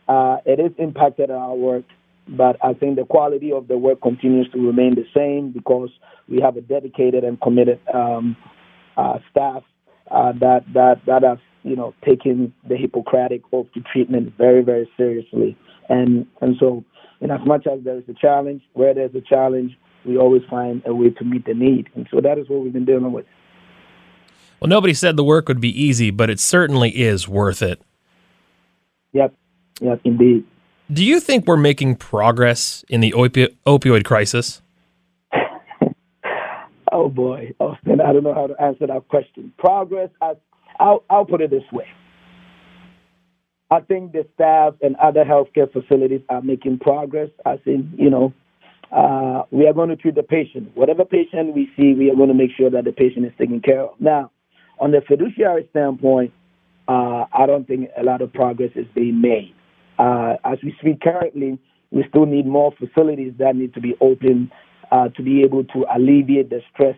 uh, 0.07 0.37
it 0.45 0.59
is 0.59 0.71
impacted 0.77 1.29
our 1.29 1.55
work, 1.55 1.83
but 2.37 2.57
I 2.63 2.73
think 2.73 2.95
the 2.95 3.05
quality 3.05 3.51
of 3.51 3.67
the 3.67 3.77
work 3.77 4.01
continues 4.01 4.49
to 4.51 4.59
remain 4.59 4.95
the 4.95 5.05
same 5.15 5.51
because 5.51 5.89
we 6.27 6.41
have 6.41 6.57
a 6.57 6.61
dedicated 6.61 7.23
and 7.23 7.39
committed 7.41 7.79
um, 7.93 8.37
uh, 8.97 9.19
staff 9.31 9.63
uh, 10.11 10.33
that 10.39 10.65
that 10.73 11.01
that 11.05 11.23
have 11.23 11.39
you 11.63 11.75
know, 11.75 11.93
taking 12.05 12.53
the 12.67 12.75
Hippocratic 12.75 13.41
oath 13.51 13.67
to 13.73 13.81
treatment 13.81 14.33
very, 14.37 14.63
very 14.63 14.89
seriously. 14.97 15.57
And 15.89 16.25
and 16.41 16.55
so, 16.59 16.83
in 17.21 17.31
as 17.31 17.41
much 17.45 17.67
as 17.67 17.83
there 17.83 17.97
is 17.97 18.03
a 18.07 18.13
challenge, 18.13 18.61
where 18.73 18.93
there's 18.93 19.13
a 19.15 19.21
challenge, 19.21 19.77
we 20.05 20.17
always 20.17 20.41
find 20.49 20.81
a 20.85 20.93
way 20.93 21.09
to 21.09 21.23
meet 21.23 21.45
the 21.45 21.53
need. 21.53 21.89
And 21.95 22.07
so 22.11 22.21
that 22.21 22.37
is 22.37 22.49
what 22.49 22.61
we've 22.61 22.73
been 22.73 22.85
dealing 22.85 23.11
with. 23.11 23.25
Well, 24.59 24.69
nobody 24.69 24.93
said 24.93 25.15
the 25.15 25.23
work 25.23 25.47
would 25.47 25.61
be 25.61 25.69
easy, 25.69 26.11
but 26.11 26.29
it 26.29 26.39
certainly 26.39 26.89
is 26.89 27.27
worth 27.27 27.61
it. 27.61 27.81
Yep, 29.13 29.33
yep, 29.81 30.01
indeed. 30.03 30.45
Do 30.91 31.05
you 31.05 31.19
think 31.19 31.45
we're 31.45 31.57
making 31.57 31.97
progress 31.97 32.83
in 32.89 32.99
the 32.99 33.11
opi- 33.11 33.55
opioid 33.67 34.05
crisis? 34.05 34.61
oh 36.91 37.09
boy, 37.09 37.53
Austin, 37.59 38.01
I 38.01 38.11
don't 38.11 38.23
know 38.23 38.33
how 38.33 38.47
to 38.47 38.59
answer 38.59 38.87
that 38.87 39.07
question. 39.07 39.53
Progress, 39.59 40.09
I 40.19 40.33
I'll, 40.79 41.03
I'll 41.09 41.25
put 41.25 41.41
it 41.41 41.51
this 41.51 41.63
way. 41.71 41.85
I 43.69 43.81
think 43.81 44.13
the 44.13 44.25
staff 44.33 44.73
and 44.81 44.95
other 44.95 45.23
healthcare 45.23 45.71
facilities 45.71 46.21
are 46.29 46.41
making 46.41 46.79
progress. 46.79 47.29
As 47.45 47.59
in, 47.65 47.93
you 47.95 48.09
know, 48.09 48.33
uh, 48.91 49.43
we 49.51 49.67
are 49.67 49.73
going 49.73 49.89
to 49.89 49.95
treat 49.95 50.15
the 50.15 50.23
patient. 50.23 50.75
Whatever 50.75 51.05
patient 51.05 51.53
we 51.53 51.69
see, 51.77 51.93
we 51.93 52.09
are 52.09 52.15
going 52.15 52.29
to 52.29 52.33
make 52.33 52.49
sure 52.57 52.71
that 52.71 52.85
the 52.85 52.91
patient 52.91 53.25
is 53.27 53.33
taken 53.37 53.61
care 53.61 53.81
of. 53.81 53.91
Now, 53.99 54.31
on 54.79 54.89
the 54.89 55.01
fiduciary 55.07 55.67
standpoint, 55.69 56.33
uh, 56.87 57.25
I 57.31 57.45
don't 57.45 57.67
think 57.67 57.89
a 57.95 58.03
lot 58.03 58.23
of 58.23 58.33
progress 58.33 58.71
is 58.73 58.87
being 58.95 59.21
made. 59.21 59.53
Uh, 59.99 60.35
as 60.45 60.57
we 60.63 60.73
speak 60.79 61.01
currently, 61.01 61.59
we 61.91 62.03
still 62.09 62.25
need 62.25 62.45
more 62.47 62.71
facilities 62.79 63.33
that 63.37 63.55
need 63.55 63.73
to 63.73 63.81
be 63.81 63.95
opened 63.99 64.49
uh, 64.91 65.09
to 65.09 65.21
be 65.21 65.43
able 65.43 65.63
to 65.65 65.85
alleviate 65.93 66.49
the 66.49 66.61
stress, 66.73 66.97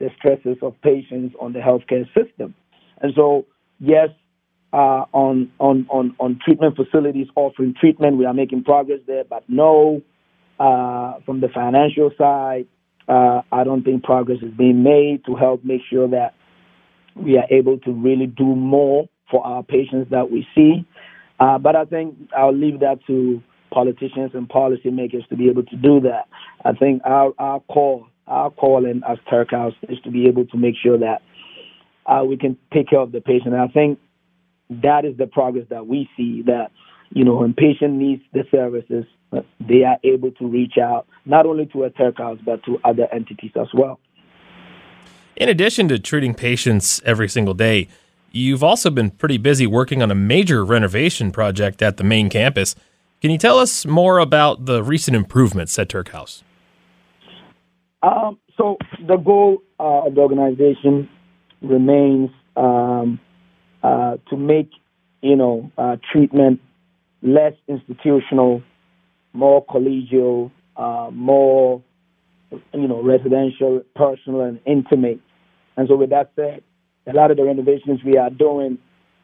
the 0.00 0.08
stresses 0.16 0.56
of 0.62 0.74
patients 0.82 1.34
on 1.40 1.52
the 1.52 1.58
healthcare 1.58 2.06
system. 2.14 2.54
And 3.00 3.12
so, 3.14 3.46
yes, 3.78 4.08
uh, 4.72 5.04
on, 5.12 5.52
on, 5.58 5.86
on, 5.90 6.16
on 6.18 6.40
treatment 6.42 6.76
facilities 6.76 7.26
offering 7.36 7.74
treatment, 7.78 8.16
we 8.16 8.24
are 8.24 8.34
making 8.34 8.64
progress 8.64 9.00
there, 9.06 9.24
but 9.24 9.44
no, 9.48 10.00
uh, 10.58 11.14
from 11.26 11.40
the 11.40 11.48
financial 11.48 12.10
side, 12.16 12.66
uh, 13.08 13.42
I 13.50 13.64
don't 13.64 13.82
think 13.82 14.04
progress 14.04 14.38
is 14.42 14.54
being 14.56 14.82
made 14.82 15.24
to 15.26 15.34
help 15.34 15.64
make 15.64 15.82
sure 15.90 16.08
that 16.08 16.34
we 17.14 17.36
are 17.36 17.46
able 17.50 17.78
to 17.80 17.92
really 17.92 18.26
do 18.26 18.44
more 18.44 19.08
for 19.30 19.44
our 19.44 19.62
patients 19.62 20.10
that 20.10 20.30
we 20.30 20.46
see. 20.54 20.86
Uh, 21.40 21.58
but 21.58 21.76
I 21.76 21.84
think 21.84 22.16
I'll 22.36 22.54
leave 22.54 22.80
that 22.80 22.98
to 23.06 23.42
politicians 23.72 24.32
and 24.34 24.48
policymakers 24.48 25.26
to 25.28 25.36
be 25.36 25.48
able 25.48 25.64
to 25.64 25.76
do 25.76 26.00
that. 26.00 26.28
I 26.64 26.72
think 26.72 27.02
our 27.04 27.32
our 27.38 27.60
call, 27.60 28.06
our 28.26 28.50
calling 28.50 29.02
as 29.08 29.18
Tuerk 29.30 29.50
House 29.50 29.74
is 29.88 29.98
to 30.04 30.10
be 30.10 30.26
able 30.28 30.46
to 30.46 30.56
make 30.56 30.74
sure 30.80 30.98
that 30.98 31.22
uh, 32.06 32.24
we 32.24 32.36
can 32.36 32.56
take 32.72 32.90
care 32.90 33.00
of 33.00 33.12
the 33.12 33.20
patient. 33.20 33.54
And 33.54 33.62
I 33.62 33.68
think 33.68 33.98
that 34.70 35.04
is 35.04 35.16
the 35.16 35.26
progress 35.26 35.66
that 35.70 35.86
we 35.86 36.08
see 36.16 36.42
that 36.46 36.70
you 37.10 37.24
know 37.24 37.36
when 37.36 37.54
patient 37.54 37.94
needs 37.94 38.22
the 38.32 38.44
services, 38.50 39.04
they 39.60 39.84
are 39.84 39.98
able 40.04 40.30
to 40.32 40.46
reach 40.46 40.74
out 40.78 41.06
not 41.24 41.46
only 41.46 41.66
to 41.66 41.84
a 41.84 41.90
Tuerk 41.90 42.18
House 42.18 42.38
but 42.44 42.62
to 42.64 42.78
other 42.84 43.08
entities 43.12 43.52
as 43.60 43.68
well. 43.74 43.98
In 45.34 45.48
addition 45.48 45.88
to 45.88 45.98
treating 45.98 46.34
patients 46.34 47.00
every 47.04 47.28
single 47.28 47.54
day, 47.54 47.88
you've 48.32 48.62
also 48.62 48.90
been 48.90 49.10
pretty 49.10 49.38
busy 49.38 49.66
working 49.66 50.02
on 50.02 50.10
a 50.10 50.14
major 50.14 50.64
renovation 50.64 51.30
project 51.30 51.82
at 51.82 51.96
the 51.96 52.04
main 52.04 52.28
campus. 52.28 52.74
Can 53.20 53.30
you 53.30 53.38
tell 53.38 53.58
us 53.58 53.86
more 53.86 54.18
about 54.18 54.66
the 54.66 54.82
recent 54.82 55.16
improvements 55.16 55.78
at 55.78 55.88
Tuerk 55.88 56.08
House? 56.08 56.42
Um, 58.02 58.38
so 58.56 58.78
the 59.06 59.16
goal 59.16 59.62
uh, 59.78 60.06
of 60.06 60.14
the 60.14 60.20
organization 60.20 61.08
remains 61.60 62.30
um, 62.56 63.20
uh, 63.82 64.16
to 64.28 64.36
make 64.36 64.70
you 65.20 65.36
know 65.36 65.70
uh, 65.78 65.96
treatment 66.10 66.60
less 67.22 67.54
institutional, 67.68 68.62
more 69.32 69.64
collegial, 69.66 70.50
uh, 70.76 71.10
more 71.12 71.82
you 72.50 72.88
know 72.88 73.02
residential, 73.02 73.82
personal, 73.94 74.42
and 74.42 74.60
intimate. 74.66 75.20
And 75.76 75.88
so, 75.88 75.96
with 75.96 76.10
that 76.10 76.32
said, 76.36 76.62
a 77.06 77.12
lot 77.12 77.30
of 77.30 77.36
the 77.36 77.44
renovations 77.44 78.00
we 78.04 78.16
are 78.16 78.30
doing 78.30 78.78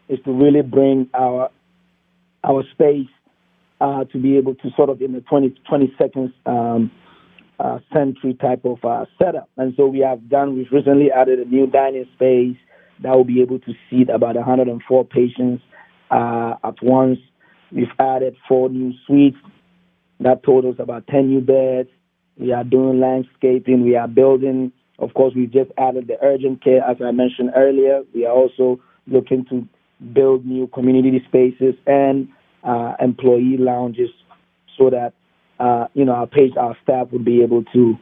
is 0.08 0.18
to 0.24 0.32
really 0.32 0.62
bring 0.62 1.08
our 1.14 1.50
our 2.44 2.62
space 2.72 3.08
uh, 3.80 4.04
to 4.04 4.18
be 4.18 4.36
able 4.36 4.54
to 4.56 4.70
sort 4.76 4.90
of 4.90 5.00
in 5.00 5.12
the 5.12 5.20
20, 5.22 5.54
22nd 5.70 6.32
um, 6.46 6.90
uh, 7.58 7.78
century 7.92 8.34
type 8.34 8.64
of 8.64 8.78
uh, 8.84 9.04
setup. 9.18 9.48
And 9.56 9.74
so 9.76 9.86
we 9.86 10.00
have 10.00 10.28
done, 10.28 10.56
we've 10.56 10.70
recently 10.70 11.10
added 11.10 11.40
a 11.40 11.44
new 11.44 11.66
dining 11.66 12.06
space 12.14 12.56
that 13.02 13.14
will 13.14 13.24
be 13.24 13.40
able 13.40 13.58
to 13.60 13.72
seat 13.90 14.08
about 14.08 14.36
104 14.36 15.04
patients 15.04 15.62
uh, 16.10 16.54
at 16.64 16.82
once. 16.82 17.18
We've 17.70 17.86
added 17.98 18.36
four 18.48 18.68
new 18.68 18.92
suites 19.06 19.36
that 20.20 20.42
totals 20.42 20.76
about 20.78 21.06
10 21.08 21.28
new 21.28 21.40
beds. 21.40 21.90
We 22.36 22.52
are 22.52 22.64
doing 22.64 23.00
landscaping. 23.00 23.84
We 23.84 23.96
are 23.96 24.08
building. 24.08 24.72
Of 24.98 25.14
course, 25.14 25.32
we've 25.34 25.52
just 25.52 25.70
added 25.78 26.08
the 26.08 26.16
urgent 26.22 26.62
care, 26.62 26.82
as 26.82 26.96
I 27.04 27.12
mentioned 27.12 27.52
earlier. 27.56 28.02
We 28.14 28.26
are 28.26 28.34
also 28.34 28.80
looking 29.06 29.44
to 29.46 29.66
build 30.12 30.44
new 30.44 30.66
community 30.68 31.22
spaces 31.28 31.74
and 31.86 32.28
uh, 32.64 32.94
employee 33.00 33.56
lounges 33.58 34.10
so 34.76 34.90
that 34.90 35.12
uh, 35.60 35.86
you 35.94 36.04
know 36.04 36.12
our 36.12 36.26
page 36.26 36.52
our 36.56 36.76
staff 36.82 37.08
would 37.12 37.24
be 37.24 37.42
able 37.42 37.64
to 37.72 37.96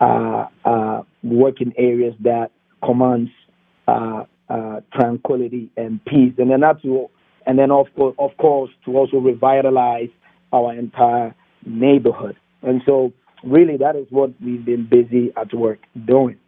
uh, 0.00 0.46
uh 0.64 1.02
work 1.22 1.60
in 1.60 1.72
areas 1.76 2.14
that 2.20 2.50
commands 2.84 3.30
uh, 3.88 4.24
uh, 4.48 4.80
tranquility 4.92 5.70
and 5.76 6.04
peace, 6.04 6.34
and 6.38 6.50
then 6.50 6.60
that's 6.60 6.82
and 7.46 7.58
then 7.58 7.70
of 7.70 7.86
course, 7.96 8.14
of 8.18 8.36
course 8.36 8.70
to 8.84 8.96
also 8.96 9.18
revitalize 9.18 10.08
our 10.52 10.74
entire 10.74 11.34
neighborhood. 11.64 12.36
And 12.62 12.82
so, 12.84 13.12
really, 13.44 13.76
that 13.78 13.96
is 13.96 14.06
what 14.10 14.32
we've 14.40 14.64
been 14.64 14.86
busy 14.88 15.32
at 15.36 15.52
work 15.54 15.80
doing. 16.06 16.38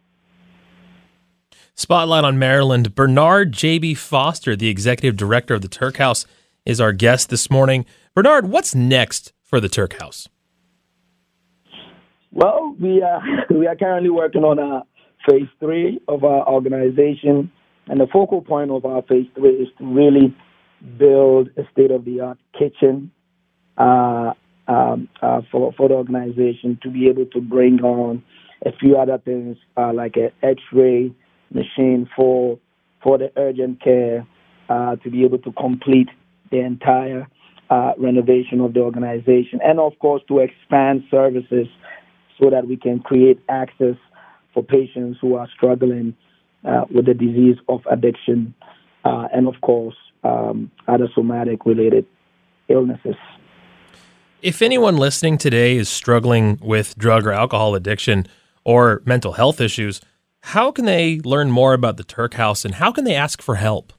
Spotlight 1.75 2.23
on 2.23 2.37
Maryland. 2.37 2.93
Bernard 2.93 3.51
Gyebi-Foster, 3.51 4.55
the 4.55 4.69
executive 4.69 5.17
director 5.17 5.55
of 5.55 5.61
the 5.61 5.67
Tuerk 5.67 5.97
House, 5.97 6.25
is 6.65 6.79
our 6.79 6.93
guest 6.93 7.29
this 7.29 7.49
morning. 7.49 7.85
Bernard, 8.13 8.47
what's 8.49 8.75
next 8.75 9.33
for 9.41 9.59
the 9.59 9.67
Tuerk 9.67 9.99
House? 9.99 10.29
Well, 12.31 12.75
we 12.79 13.01
are 13.01 13.21
we 13.49 13.67
are 13.67 13.75
currently 13.75 14.09
working 14.09 14.43
on 14.43 14.59
a 14.59 14.83
phase 15.29 15.47
three 15.59 15.99
of 16.07 16.23
our 16.23 16.47
organization, 16.47 17.51
and 17.87 17.99
the 17.99 18.07
focal 18.11 18.41
point 18.41 18.71
of 18.71 18.85
our 18.85 19.01
phase 19.03 19.27
three 19.35 19.55
is 19.55 19.67
to 19.77 19.85
really 19.85 20.35
build 20.97 21.49
a 21.57 21.63
state 21.71 21.91
of 21.91 22.05
the 22.05 22.19
art 22.19 22.37
kitchen 22.57 23.11
uh, 23.77 24.33
um, 24.67 25.07
uh, 25.21 25.41
for 25.51 25.73
for 25.73 25.89
the 25.89 25.95
organization 25.95 26.79
to 26.81 26.89
be 26.89 27.07
able 27.09 27.25
to 27.27 27.41
bring 27.41 27.81
on 27.81 28.23
a 28.65 28.71
few 28.71 28.97
other 28.97 29.17
things 29.17 29.57
uh, 29.77 29.91
like 29.93 30.15
an 30.15 30.31
X-ray 30.41 31.11
machine 31.51 32.09
for 32.15 32.57
for 33.01 33.17
the 33.17 33.31
urgent 33.35 33.81
care 33.81 34.25
uh, 34.69 34.95
to 34.97 35.09
be 35.09 35.25
able 35.25 35.37
to 35.39 35.51
complete 35.53 36.09
the 36.51 36.59
entire 36.59 37.27
uh, 37.69 37.91
renovation 37.97 38.61
of 38.61 38.73
the 38.73 38.79
organization, 38.79 39.59
and 39.63 39.79
of 39.79 39.97
course 39.99 40.21
to 40.27 40.39
expand 40.39 41.03
services 41.09 41.67
so 42.39 42.49
that 42.49 42.67
we 42.67 42.77
can 42.77 42.99
create 42.99 43.39
access 43.49 43.95
for 44.53 44.63
patients 44.63 45.17
who 45.19 45.35
are 45.35 45.47
struggling 45.55 46.15
uh, 46.65 46.85
with 46.93 47.05
the 47.05 47.13
disease 47.13 47.57
of 47.67 47.81
addiction, 47.91 48.53
uh, 49.03 49.27
and 49.33 49.47
of 49.47 49.55
course 49.61 49.95
um, 50.23 50.71
other 50.87 51.07
somatic 51.13 51.65
related 51.65 52.05
illnesses. 52.69 53.15
If 54.43 54.61
anyone 54.61 54.97
listening 54.97 55.37
today 55.37 55.77
is 55.77 55.87
struggling 55.87 56.59
with 56.61 56.97
drug 56.97 57.25
or 57.25 57.31
alcohol 57.31 57.75
addiction 57.75 58.27
or 58.65 59.01
mental 59.05 59.31
health 59.31 59.61
issues, 59.61 60.01
how 60.41 60.69
can 60.69 60.83
they 60.83 61.21
learn 61.21 61.49
more 61.49 61.73
about 61.73 61.95
the 61.95 62.03
Tuerk 62.03 62.33
House 62.33 62.65
and 62.65 62.75
how 62.75 62.91
can 62.91 63.05
they 63.05 63.15
ask 63.15 63.41
for 63.41 63.55
help? 63.55 63.93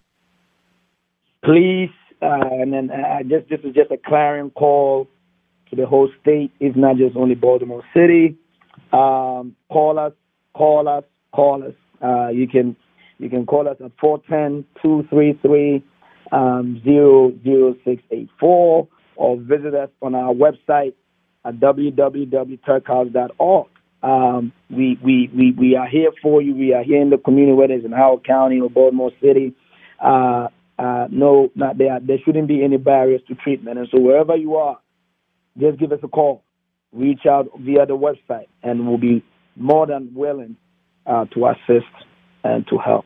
Please 1.42 1.88
uh, 2.20 2.44
and 2.60 2.74
then 2.74 2.90
uh, 2.90 3.22
just 3.22 3.48
this 3.48 3.60
is 3.64 3.74
just 3.74 3.90
a 3.90 3.96
clarion 3.96 4.50
call 4.50 5.08
to 5.70 5.76
the 5.76 5.86
whole 5.86 6.10
state. 6.20 6.52
It's 6.60 6.76
not 6.76 6.98
just 6.98 7.16
only 7.16 7.36
Baltimore 7.36 7.82
City. 7.96 8.36
Um, 8.92 9.56
call 9.72 9.98
us, 9.98 10.12
call 10.54 10.88
us, 10.88 11.04
call 11.32 11.64
us. 11.64 11.72
Uh, 12.02 12.28
you 12.28 12.46
can 12.46 12.76
you 13.16 13.30
can 13.30 13.46
call 13.46 13.66
us 13.66 13.78
at 13.82 13.96
410-233 13.96 15.82
um, 16.32 16.82
00684 16.84 18.88
or 19.16 19.36
visit 19.36 19.74
us 19.74 19.90
on 20.02 20.14
our 20.14 20.32
website 20.32 20.94
at 21.44 21.56
www.tuerkhouse.org. 21.56 23.66
Um, 24.02 24.52
we, 24.70 24.98
we, 25.02 25.28
we, 25.34 25.50
we 25.52 25.76
are 25.76 25.88
here 25.88 26.10
for 26.22 26.42
you. 26.42 26.54
We 26.54 26.74
are 26.74 26.82
here 26.82 27.00
in 27.00 27.10
the 27.10 27.18
community, 27.18 27.54
whether 27.54 27.72
it's 27.72 27.86
in 27.86 27.92
Howard 27.92 28.26
County 28.26 28.60
or 28.60 28.68
Baltimore 28.68 29.12
City. 29.22 29.54
Uh, 29.98 30.48
uh, 30.78 31.06
no, 31.10 31.50
not 31.54 31.78
there. 31.78 31.98
There 32.02 32.18
shouldn't 32.24 32.48
be 32.48 32.62
any 32.62 32.76
barriers 32.76 33.22
to 33.28 33.34
treatment. 33.34 33.78
And 33.78 33.88
so 33.90 33.98
wherever 33.98 34.36
you 34.36 34.56
are, 34.56 34.78
just 35.58 35.78
give 35.78 35.92
us 35.92 36.00
a 36.02 36.08
call. 36.08 36.42
Reach 36.92 37.26
out 37.28 37.48
via 37.58 37.86
the 37.86 37.96
website, 37.96 38.48
and 38.62 38.86
we'll 38.86 38.98
be 38.98 39.24
more 39.56 39.86
than 39.86 40.12
willing 40.14 40.56
uh, 41.06 41.24
to 41.26 41.46
assist 41.46 41.86
and 42.42 42.66
to 42.68 42.78
help. 42.78 43.04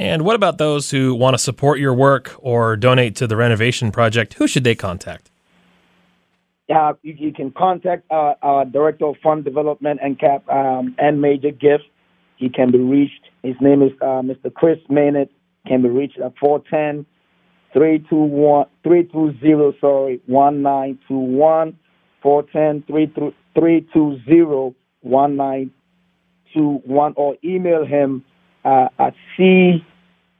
And 0.00 0.22
what 0.22 0.34
about 0.34 0.56
those 0.56 0.90
who 0.90 1.14
want 1.14 1.34
to 1.34 1.38
support 1.38 1.78
your 1.78 1.92
work 1.92 2.34
or 2.38 2.74
donate 2.74 3.14
to 3.16 3.26
the 3.26 3.36
renovation 3.36 3.92
project? 3.92 4.32
Who 4.34 4.48
should 4.48 4.64
they 4.64 4.74
contact? 4.74 5.30
Uh, 6.74 6.94
you, 7.02 7.14
you, 7.18 7.34
can 7.34 7.50
contact 7.50 8.04
our, 8.10 8.34
our, 8.40 8.64
director 8.64 9.04
of 9.04 9.16
fund 9.22 9.44
development 9.44 10.00
and 10.02 10.18
cap 10.18 10.48
um, 10.48 10.96
and 10.98 11.20
major 11.20 11.50
gifts. 11.50 11.84
He 12.36 12.48
can 12.48 12.72
be 12.72 12.78
reached. 12.78 13.28
His 13.42 13.56
name 13.60 13.82
is 13.82 13.92
uh, 14.00 14.22
Mr. 14.22 14.50
Chris 14.54 14.78
Maynard 14.88 15.28
can 15.66 15.82
be 15.82 15.90
reached 15.90 16.18
at 16.18 16.32
410 16.40 17.04
321 17.74 18.64
320 18.82 19.78
sorry 19.82 20.22
1921 20.24 21.78
410 22.22 22.84
320 22.86 23.36
1921 25.02 27.12
or 27.16 27.36
email 27.44 27.84
him 27.84 28.24
uh, 28.64 28.88
at 28.98 29.14
C 29.36 29.84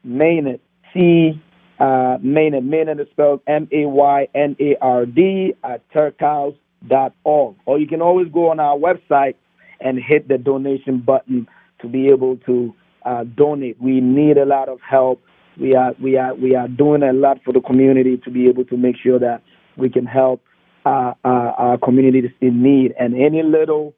Maynard 0.05 0.61
C 0.93 1.41
uh, 1.79 2.19
Maynard 2.23 2.65
Maynard 2.65 3.01
is 3.01 3.07
spelled 3.11 3.41
M 3.47 3.69
A 3.73 3.87
Y 3.87 4.29
N 4.35 4.57
A 4.61 4.77
R 4.81 5.07
D 5.07 5.55
at 5.65 5.89
tuerkhouse.org 5.91 7.57
or 7.67 7.79
you 7.79 7.87
can 7.87 8.03
always 8.03 8.29
go 8.33 8.51
on 8.51 8.61
our 8.61 8.77
website 8.77 9.35
and 9.81 9.99
hit 9.99 10.29
the 10.29 10.39
donation 10.39 11.01
button 11.01 11.49
to 11.81 11.89
be 11.89 12.09
able 12.09 12.37
to 12.39 12.75
uh, 13.05 13.25
donate. 13.37 13.81
We 13.81 14.01
need 14.01 14.37
a 14.37 14.45
lot 14.45 14.69
of 14.69 14.79
help. 14.81 15.23
We 15.59 15.75
are 15.75 15.95
we 16.03 16.17
are 16.17 16.35
we 16.35 16.55
are 16.55 16.69
doing 16.69 17.03
a 17.03 17.13
lot 17.13 17.39
for 17.45 17.53
the 17.53 17.61
community 17.61 18.19
to 18.25 18.31
be 18.31 18.49
able 18.49 18.65
to 18.67 18.77
make 18.77 18.97
sure 19.03 19.19
that 19.19 19.43
we 19.77 19.89
can 19.89 20.07
help 20.07 20.43
uh, 20.85 21.13
uh, 21.25 21.29
our 21.29 21.79
communities 21.79 22.31
in 22.41 22.63
need, 22.63 22.95
and 22.99 23.15
any 23.15 23.43
little 23.43 23.95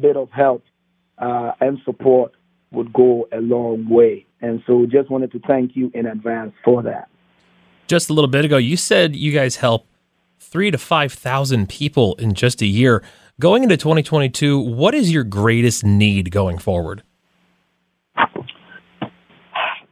bit 0.00 0.16
of 0.16 0.28
help 0.30 0.64
uh, 1.18 1.52
and 1.60 1.78
support 1.84 2.32
would 2.74 2.92
go 2.92 3.28
a 3.32 3.40
long 3.40 3.88
way. 3.88 4.26
And 4.40 4.62
so, 4.66 4.86
just 4.86 5.10
wanted 5.10 5.32
to 5.32 5.40
thank 5.46 5.74
you 5.74 5.90
in 5.94 6.06
advance 6.06 6.52
for 6.64 6.82
that. 6.82 7.08
Just 7.86 8.10
a 8.10 8.12
little 8.12 8.28
bit 8.28 8.44
ago, 8.44 8.56
you 8.56 8.76
said 8.76 9.16
you 9.16 9.32
guys 9.32 9.56
help 9.56 9.86
three 10.38 10.70
to 10.70 10.78
five 10.78 11.12
thousand 11.12 11.68
people 11.68 12.14
in 12.16 12.34
just 12.34 12.62
a 12.62 12.66
year. 12.66 13.02
Going 13.40 13.64
into 13.64 13.76
2022, 13.76 14.60
what 14.60 14.94
is 14.94 15.12
your 15.12 15.24
greatest 15.24 15.84
need 15.84 16.30
going 16.30 16.58
forward? 16.58 17.02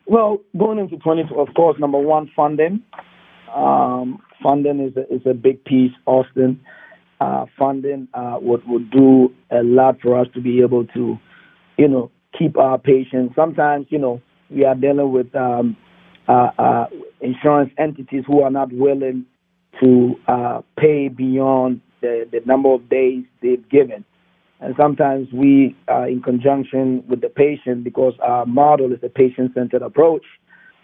Well, 0.06 0.38
going 0.56 0.78
into 0.78 0.96
20, 0.98 1.22
of 1.36 1.48
course, 1.56 1.78
number 1.80 1.98
one, 1.98 2.30
funding. 2.36 2.82
Um, 3.54 4.22
funding 4.42 4.78
is 4.80 4.96
a, 4.96 5.12
is 5.12 5.22
a 5.26 5.34
big 5.34 5.64
piece, 5.64 5.92
Austin. 6.06 6.60
uh, 7.22 7.46
funding 7.58 8.08
uh, 8.14 8.38
would 8.40 8.62
would 8.66 8.90
do 8.90 9.32
a 9.50 9.62
lot 9.62 10.00
for 10.00 10.18
us 10.18 10.26
to 10.34 10.40
be 10.40 10.60
able 10.60 10.84
to, 10.86 11.16
you 11.78 11.88
know, 11.88 12.10
keep 12.38 12.56
our 12.56 12.78
patients. 12.78 13.34
Sometimes, 13.36 13.86
you 13.90 13.98
know, 13.98 14.20
we 14.50 14.64
are 14.64 14.74
dealing 14.74 15.12
with 15.12 15.34
um, 15.34 15.76
uh, 16.28 16.50
uh, 16.58 16.86
insurance 17.20 17.70
entities 17.78 18.24
who 18.26 18.42
are 18.42 18.50
not 18.50 18.72
willing 18.72 19.26
to 19.80 20.14
uh, 20.28 20.60
pay 20.76 21.08
beyond 21.08 21.80
the, 22.00 22.28
the 22.30 22.40
number 22.44 22.72
of 22.72 22.88
days 22.88 23.24
they've 23.42 23.68
given. 23.68 24.04
And 24.60 24.74
sometimes 24.76 25.28
we, 25.32 25.76
uh, 25.90 26.06
in 26.06 26.22
conjunction 26.22 27.02
with 27.08 27.20
the 27.20 27.28
patient, 27.28 27.82
because 27.82 28.14
our 28.22 28.46
model 28.46 28.92
is 28.92 29.00
a 29.02 29.08
patient-centered 29.08 29.82
approach, 29.82 30.24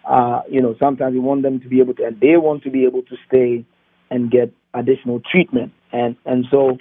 uh, 0.09 0.41
you 0.51 0.61
know, 0.61 0.75
sometimes 0.81 1.13
we 1.13 1.21
want 1.21 1.43
them 1.43 1.61
to 1.61 1.69
be 1.69 1.81
able 1.81 1.95
to, 1.95 2.05
and 2.05 2.19
they 2.21 2.37
want 2.37 2.63
to 2.65 2.71
be 2.71 2.85
able 2.85 3.03
to 3.03 3.17
stay 3.29 3.65
and 4.11 4.31
get 4.31 4.53
additional 4.75 5.21
treatment. 5.31 5.73
And 5.93 6.17
and 6.25 6.47
so 6.51 6.79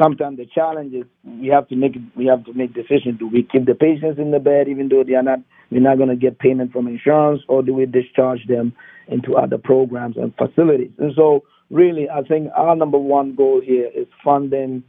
sometimes 0.00 0.38
the 0.38 0.46
challenge 0.46 0.94
is 0.94 1.04
we 1.24 1.48
have 1.48 1.68
to 1.68 1.76
make 1.76 1.96
we 2.16 2.26
have 2.26 2.44
to 2.44 2.52
make 2.54 2.74
decisions. 2.74 3.18
Do 3.18 3.28
we 3.28 3.42
keep 3.42 3.66
the 3.66 3.74
patients 3.74 4.18
in 4.18 4.30
the 4.30 4.38
bed 4.38 4.68
even 4.68 4.88
though 4.88 5.04
they 5.04 5.14
are 5.14 5.22
not 5.22 5.40
we're 5.70 5.80
not 5.80 5.98
going 5.98 6.08
to 6.08 6.16
get 6.16 6.38
payment 6.38 6.72
from 6.72 6.88
insurance, 6.88 7.42
or 7.48 7.62
do 7.62 7.72
we 7.74 7.86
discharge 7.86 8.46
them 8.48 8.72
into 9.08 9.36
other 9.36 9.58
programs 9.58 10.16
and 10.16 10.34
facilities? 10.36 10.90
And 10.98 11.12
so, 11.14 11.44
really, 11.70 12.08
I 12.10 12.22
think 12.22 12.50
our 12.56 12.74
number 12.74 12.98
one 12.98 13.34
goal 13.36 13.60
here 13.64 13.88
is 13.94 14.06
funding, 14.24 14.82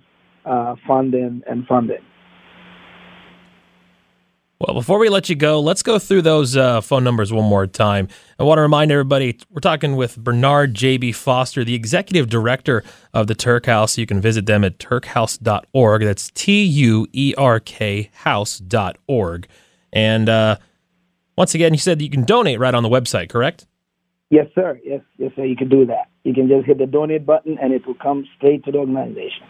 uh, 0.45 0.75
funding, 0.87 1.43
and 1.47 1.67
funding. 1.67 2.01
Well, 4.61 4.75
before 4.75 4.99
we 4.99 5.09
let 5.09 5.27
you 5.27 5.35
go, 5.35 5.59
let's 5.59 5.81
go 5.81 5.97
through 5.97 6.21
those 6.21 6.55
uh, 6.55 6.81
phone 6.81 7.03
numbers 7.03 7.33
one 7.33 7.45
more 7.45 7.65
time. 7.65 8.07
I 8.37 8.43
want 8.43 8.59
to 8.59 8.61
remind 8.61 8.91
everybody 8.91 9.39
we're 9.49 9.59
talking 9.59 9.95
with 9.95 10.17
Bernard 10.17 10.75
Gyebi-Foster, 10.75 11.63
the 11.63 11.73
executive 11.73 12.29
director 12.29 12.83
of 13.11 13.25
the 13.25 13.33
Tuerk 13.33 13.65
House. 13.65 13.97
You 13.97 14.05
can 14.05 14.21
visit 14.21 14.45
them 14.45 14.63
at 14.63 14.77
tuerkhouse.org. 14.77 16.03
That's 16.03 16.29
T 16.35 16.63
U 16.63 17.07
E 17.11 17.33
R 17.39 17.59
K 17.59 18.11
house.org. 18.13 19.47
And 19.93 20.29
uh, 20.29 20.57
once 21.35 21.55
again, 21.55 21.73
you 21.73 21.79
said 21.79 21.99
you 21.99 22.11
can 22.11 22.23
donate 22.23 22.59
right 22.59 22.75
on 22.75 22.83
the 22.83 22.89
website, 22.89 23.29
correct? 23.29 23.65
Yes, 24.29 24.45
sir. 24.53 24.79
Yes, 24.85 25.01
yes, 25.17 25.31
sir. 25.35 25.43
You 25.43 25.55
can 25.55 25.69
do 25.69 25.87
that. 25.87 26.11
You 26.23 26.35
can 26.35 26.47
just 26.47 26.67
hit 26.67 26.77
the 26.77 26.85
donate 26.85 27.25
button 27.25 27.57
and 27.59 27.73
it 27.73 27.87
will 27.87 27.95
come 27.95 28.27
straight 28.37 28.63
to 28.65 28.71
the 28.71 28.77
organization. 28.77 29.41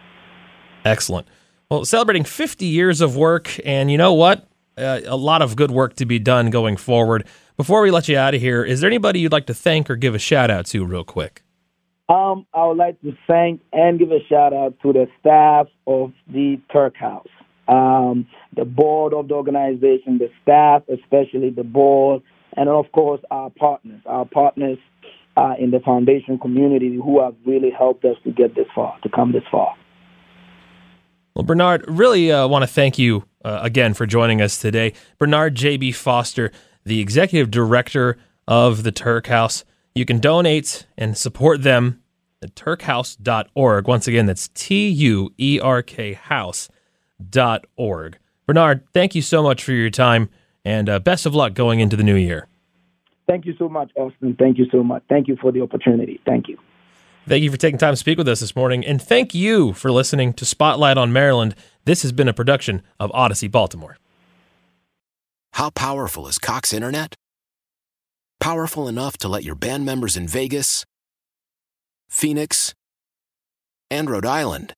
Excellent. 0.85 1.27
Well, 1.69 1.83
celebrating 1.83 2.23
50 2.23 2.65
years 2.65 3.01
of 3.01 3.17
work, 3.17 3.59
and 3.65 3.91
you 3.91 3.97
know 3.97 4.13
what? 4.13 4.47
Uh, 4.77 5.01
a 5.05 5.17
lot 5.17 5.41
of 5.41 5.55
good 5.55 5.71
work 5.71 5.95
to 5.95 6.05
be 6.05 6.17
done 6.17 6.49
going 6.49 6.77
forward. 6.77 7.25
Before 7.57 7.81
we 7.81 7.91
let 7.91 8.07
you 8.07 8.17
out 8.17 8.33
of 8.33 8.41
here, 8.41 8.63
is 8.63 8.81
there 8.81 8.89
anybody 8.89 9.19
you'd 9.19 9.31
like 9.31 9.45
to 9.47 9.53
thank 9.53 9.89
or 9.89 9.95
give 9.95 10.15
a 10.15 10.19
shout 10.19 10.49
out 10.49 10.65
to, 10.67 10.85
real 10.85 11.03
quick? 11.03 11.43
Um, 12.09 12.45
I 12.53 12.65
would 12.65 12.77
like 12.77 12.99
to 13.01 13.15
thank 13.27 13.61
and 13.71 13.99
give 13.99 14.11
a 14.11 14.19
shout 14.27 14.53
out 14.53 14.75
to 14.81 14.91
the 14.91 15.07
staff 15.19 15.67
of 15.87 16.11
the 16.27 16.59
Tuerk 16.73 16.95
House, 16.95 17.27
um, 17.67 18.27
the 18.55 18.65
board 18.65 19.13
of 19.13 19.27
the 19.27 19.33
organization, 19.33 20.17
the 20.17 20.29
staff, 20.41 20.83
especially 20.89 21.51
the 21.51 21.63
board, 21.63 22.21
and 22.57 22.67
of 22.67 22.91
course 22.91 23.21
our 23.31 23.49
partners, 23.49 24.01
our 24.05 24.25
partners 24.25 24.77
uh, 25.37 25.53
in 25.57 25.71
the 25.71 25.79
foundation 25.79 26.37
community 26.37 26.95
who 26.95 27.21
have 27.21 27.35
really 27.45 27.71
helped 27.71 28.03
us 28.03 28.17
to 28.23 28.31
get 28.31 28.55
this 28.55 28.67
far, 28.75 28.97
to 29.03 29.09
come 29.09 29.31
this 29.31 29.43
far. 29.49 29.73
Well, 31.33 31.43
Bernard, 31.43 31.85
really 31.87 32.29
uh, 32.29 32.47
want 32.47 32.63
to 32.63 32.67
thank 32.67 32.99
you 32.99 33.23
uh, 33.43 33.59
again 33.61 33.93
for 33.93 34.05
joining 34.05 34.41
us 34.41 34.59
today. 34.59 34.93
Bernard 35.17 35.55
Gyebi-Foster, 35.55 36.51
the 36.83 36.99
executive 36.99 37.51
director 37.51 38.17
of 38.47 38.83
the 38.83 38.91
Tuerk 38.91 39.27
House. 39.27 39.63
You 39.95 40.05
can 40.05 40.19
donate 40.19 40.85
and 40.97 41.17
support 41.17 41.63
them 41.63 42.01
at 42.41 42.55
tuerkhouse.org. 42.55 43.87
Once 43.87 44.07
again, 44.07 44.25
that's 44.25 44.47
T 44.49 44.89
U 44.89 45.33
E 45.37 45.59
R 45.61 45.81
K 45.81 46.13
house.org. 46.13 46.77
Bernard, 48.47 48.83
thank 48.93 49.15
you 49.15 49.21
so 49.21 49.43
much 49.43 49.63
for 49.63 49.71
your 49.71 49.89
time 49.89 50.29
and 50.65 50.89
uh, 50.89 50.99
best 50.99 51.25
of 51.25 51.35
luck 51.35 51.53
going 51.53 51.79
into 51.79 51.95
the 51.95 52.03
new 52.03 52.15
year. 52.15 52.47
Thank 53.27 53.45
you 53.45 53.55
so 53.57 53.69
much, 53.69 53.91
Austin. 53.95 54.35
Thank 54.37 54.57
you 54.57 54.65
so 54.71 54.83
much. 54.83 55.03
Thank 55.07 55.27
you 55.27 55.37
for 55.37 55.51
the 55.51 55.61
opportunity. 55.61 56.19
Thank 56.25 56.47
you. 56.49 56.57
Thank 57.27 57.43
you 57.43 57.51
for 57.51 57.57
taking 57.57 57.77
time 57.77 57.93
to 57.93 57.97
speak 57.97 58.17
with 58.17 58.27
us 58.27 58.39
this 58.39 58.55
morning. 58.55 58.85
And 58.85 59.01
thank 59.01 59.35
you 59.35 59.73
for 59.73 59.91
listening 59.91 60.33
to 60.33 60.45
Spotlight 60.45 60.97
on 60.97 61.13
Maryland. 61.13 61.55
This 61.83 62.03
has 62.03 62.11
been 62.11 62.27
a 62.27 62.33
production 62.33 62.83
of 62.99 63.09
Audacy 63.11 63.49
Baltimore. 63.49 63.97
How 65.53 65.71
powerful 65.71 66.27
is 66.27 66.37
Cox 66.37 66.73
Internet? 66.73 67.15
Powerful 68.39 68.87
enough 68.87 69.17
to 69.17 69.27
let 69.27 69.43
your 69.43 69.55
band 69.55 69.85
members 69.85 70.15
in 70.15 70.27
Vegas, 70.27 70.85
Phoenix, 72.07 72.75
and 73.89 74.09
Rhode 74.09 74.25
Island 74.25 74.73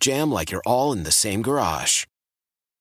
jam 0.00 0.30
like 0.30 0.50
you're 0.50 0.62
all 0.66 0.92
in 0.92 1.04
the 1.04 1.12
same 1.12 1.40
garage. 1.40 2.04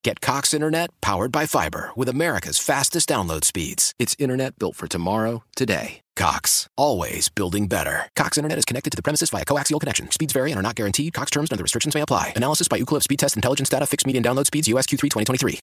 Get 0.08 0.22
Cox 0.22 0.54
Internet 0.54 0.92
powered 1.02 1.34
by 1.34 1.48
fiber 1.48 1.90
with 1.94 2.08
America's 2.08 2.58
fastest 2.58 3.10
download 3.10 3.44
speeds. 3.44 3.92
It's 4.00 4.16
internet 4.18 4.58
built 4.58 4.78
for 4.78 4.88
tomorrow, 4.88 5.44
today. 5.54 6.00
Cox, 6.16 6.70
always 6.78 7.28
building 7.28 7.68
better. 7.68 8.10
Cox 8.16 8.38
Internet 8.38 8.58
is 8.58 8.64
connected 8.64 8.92
to 8.92 8.96
the 8.96 9.02
premises 9.02 9.32
via 9.32 9.44
coaxial 9.44 9.82
connection. 9.82 10.10
Speeds 10.12 10.32
vary 10.32 10.50
and 10.54 10.60
are 10.60 10.62
not 10.62 10.76
guaranteed. 10.76 11.14
Cox 11.14 11.30
terms 11.30 11.50
and 11.50 11.58
other 11.58 11.64
restrictions 11.64 11.94
may 11.94 12.00
apply. 12.00 12.32
Analysis 12.38 12.70
by 12.70 12.80
Ookla 12.80 13.04
Speed 13.04 13.20
Test 13.20 13.36
Intelligence 13.36 13.68
Data. 13.68 13.86
Fixed 13.86 14.08
median 14.08 14.24
download 14.24 14.46
speeds. 14.46 14.70
USQ3 14.70 14.98
2023. 14.98 15.60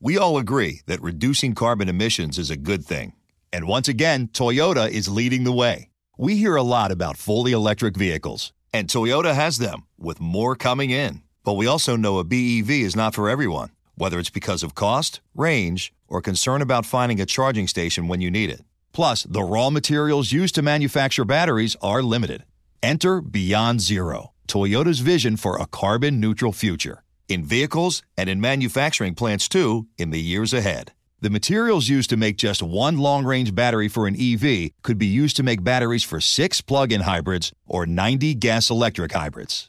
We 0.00 0.18
all 0.18 0.36
agree 0.36 0.80
that 0.86 1.00
reducing 1.00 1.54
carbon 1.54 1.88
emissions 1.88 2.36
is 2.36 2.50
a 2.50 2.56
good 2.56 2.84
thing. 2.84 3.12
And 3.52 3.68
once 3.68 3.86
again, 3.86 4.26
Toyota 4.26 4.90
is 4.90 5.08
leading 5.08 5.44
the 5.44 5.52
way. 5.52 5.90
We 6.18 6.34
hear 6.34 6.56
a 6.56 6.64
lot 6.64 6.90
about 6.90 7.16
fully 7.16 7.52
electric 7.52 7.96
vehicles, 7.96 8.52
and 8.74 8.88
Toyota 8.88 9.36
has 9.36 9.58
them, 9.58 9.86
with 9.96 10.20
more 10.20 10.56
coming 10.56 10.90
in. 10.90 11.22
But 11.44 11.54
we 11.54 11.66
also 11.66 11.96
know 11.96 12.18
a 12.18 12.24
BEV 12.24 12.70
is 12.70 12.96
not 12.96 13.14
for 13.14 13.28
everyone, 13.28 13.70
whether 13.96 14.18
it's 14.18 14.30
because 14.30 14.62
of 14.62 14.74
cost, 14.74 15.20
range, 15.34 15.92
or 16.08 16.20
concern 16.20 16.62
about 16.62 16.86
finding 16.86 17.20
a 17.20 17.26
charging 17.26 17.66
station 17.66 18.08
when 18.08 18.20
you 18.20 18.30
need 18.30 18.50
it. 18.50 18.62
Plus, 18.92 19.22
the 19.24 19.42
raw 19.42 19.70
materials 19.70 20.32
used 20.32 20.54
to 20.54 20.62
manufacture 20.62 21.24
batteries 21.24 21.76
are 21.80 22.02
limited. 22.02 22.44
Enter 22.82 23.20
Beyond 23.20 23.80
Zero, 23.80 24.32
Toyota's 24.46 25.00
vision 25.00 25.36
for 25.36 25.56
a 25.56 25.66
carbon 25.66 26.20
neutral 26.20 26.52
future. 26.52 27.02
In 27.28 27.44
vehicles 27.44 28.02
and 28.16 28.28
in 28.28 28.40
manufacturing 28.40 29.14
plants 29.14 29.48
too, 29.48 29.86
in 29.98 30.10
the 30.10 30.20
years 30.20 30.52
ahead. 30.52 30.92
The 31.20 31.30
materials 31.30 31.88
used 31.88 32.10
to 32.10 32.16
make 32.16 32.36
just 32.36 32.62
one 32.62 32.96
long 32.96 33.24
range 33.24 33.52
battery 33.52 33.88
for 33.88 34.06
an 34.06 34.14
EV 34.14 34.70
could 34.82 34.98
be 34.98 35.06
used 35.06 35.36
to 35.36 35.42
make 35.42 35.64
batteries 35.64 36.04
for 36.04 36.20
six 36.20 36.60
plug 36.60 36.92
in 36.92 37.00
hybrids 37.00 37.52
or 37.66 37.86
90 37.86 38.34
gas 38.34 38.70
electric 38.70 39.12
hybrids. 39.12 39.68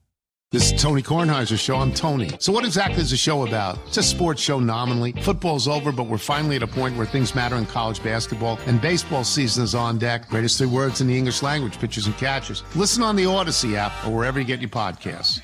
This 0.51 0.73
is 0.73 0.81
Tony 0.81 1.01
Kornheiser's 1.01 1.61
show. 1.61 1.77
I'm 1.77 1.93
Tony. 1.93 2.29
So, 2.39 2.51
what 2.51 2.65
exactly 2.65 3.01
is 3.01 3.11
the 3.11 3.15
show 3.15 3.47
about? 3.47 3.79
It's 3.87 3.95
a 3.95 4.03
sports 4.03 4.41
show 4.41 4.59
nominally. 4.59 5.13
Football's 5.13 5.65
over, 5.65 5.93
but 5.93 6.07
we're 6.07 6.17
finally 6.17 6.57
at 6.57 6.61
a 6.61 6.67
point 6.67 6.97
where 6.97 7.05
things 7.05 7.33
matter 7.33 7.55
in 7.55 7.65
college 7.65 8.03
basketball, 8.03 8.59
and 8.65 8.81
baseball 8.81 9.23
season 9.23 9.63
is 9.63 9.75
on 9.75 9.97
deck. 9.97 10.27
Greatest 10.27 10.57
three 10.57 10.67
words 10.67 10.99
in 10.99 11.07
the 11.07 11.17
English 11.17 11.41
language 11.41 11.79
pitchers 11.79 12.05
and 12.05 12.17
catchers. 12.17 12.65
Listen 12.75 13.01
on 13.01 13.15
the 13.15 13.23
Audacy 13.23 13.75
app 13.75 13.93
or 14.05 14.13
wherever 14.13 14.39
you 14.41 14.45
get 14.45 14.59
your 14.59 14.69
podcasts. 14.69 15.39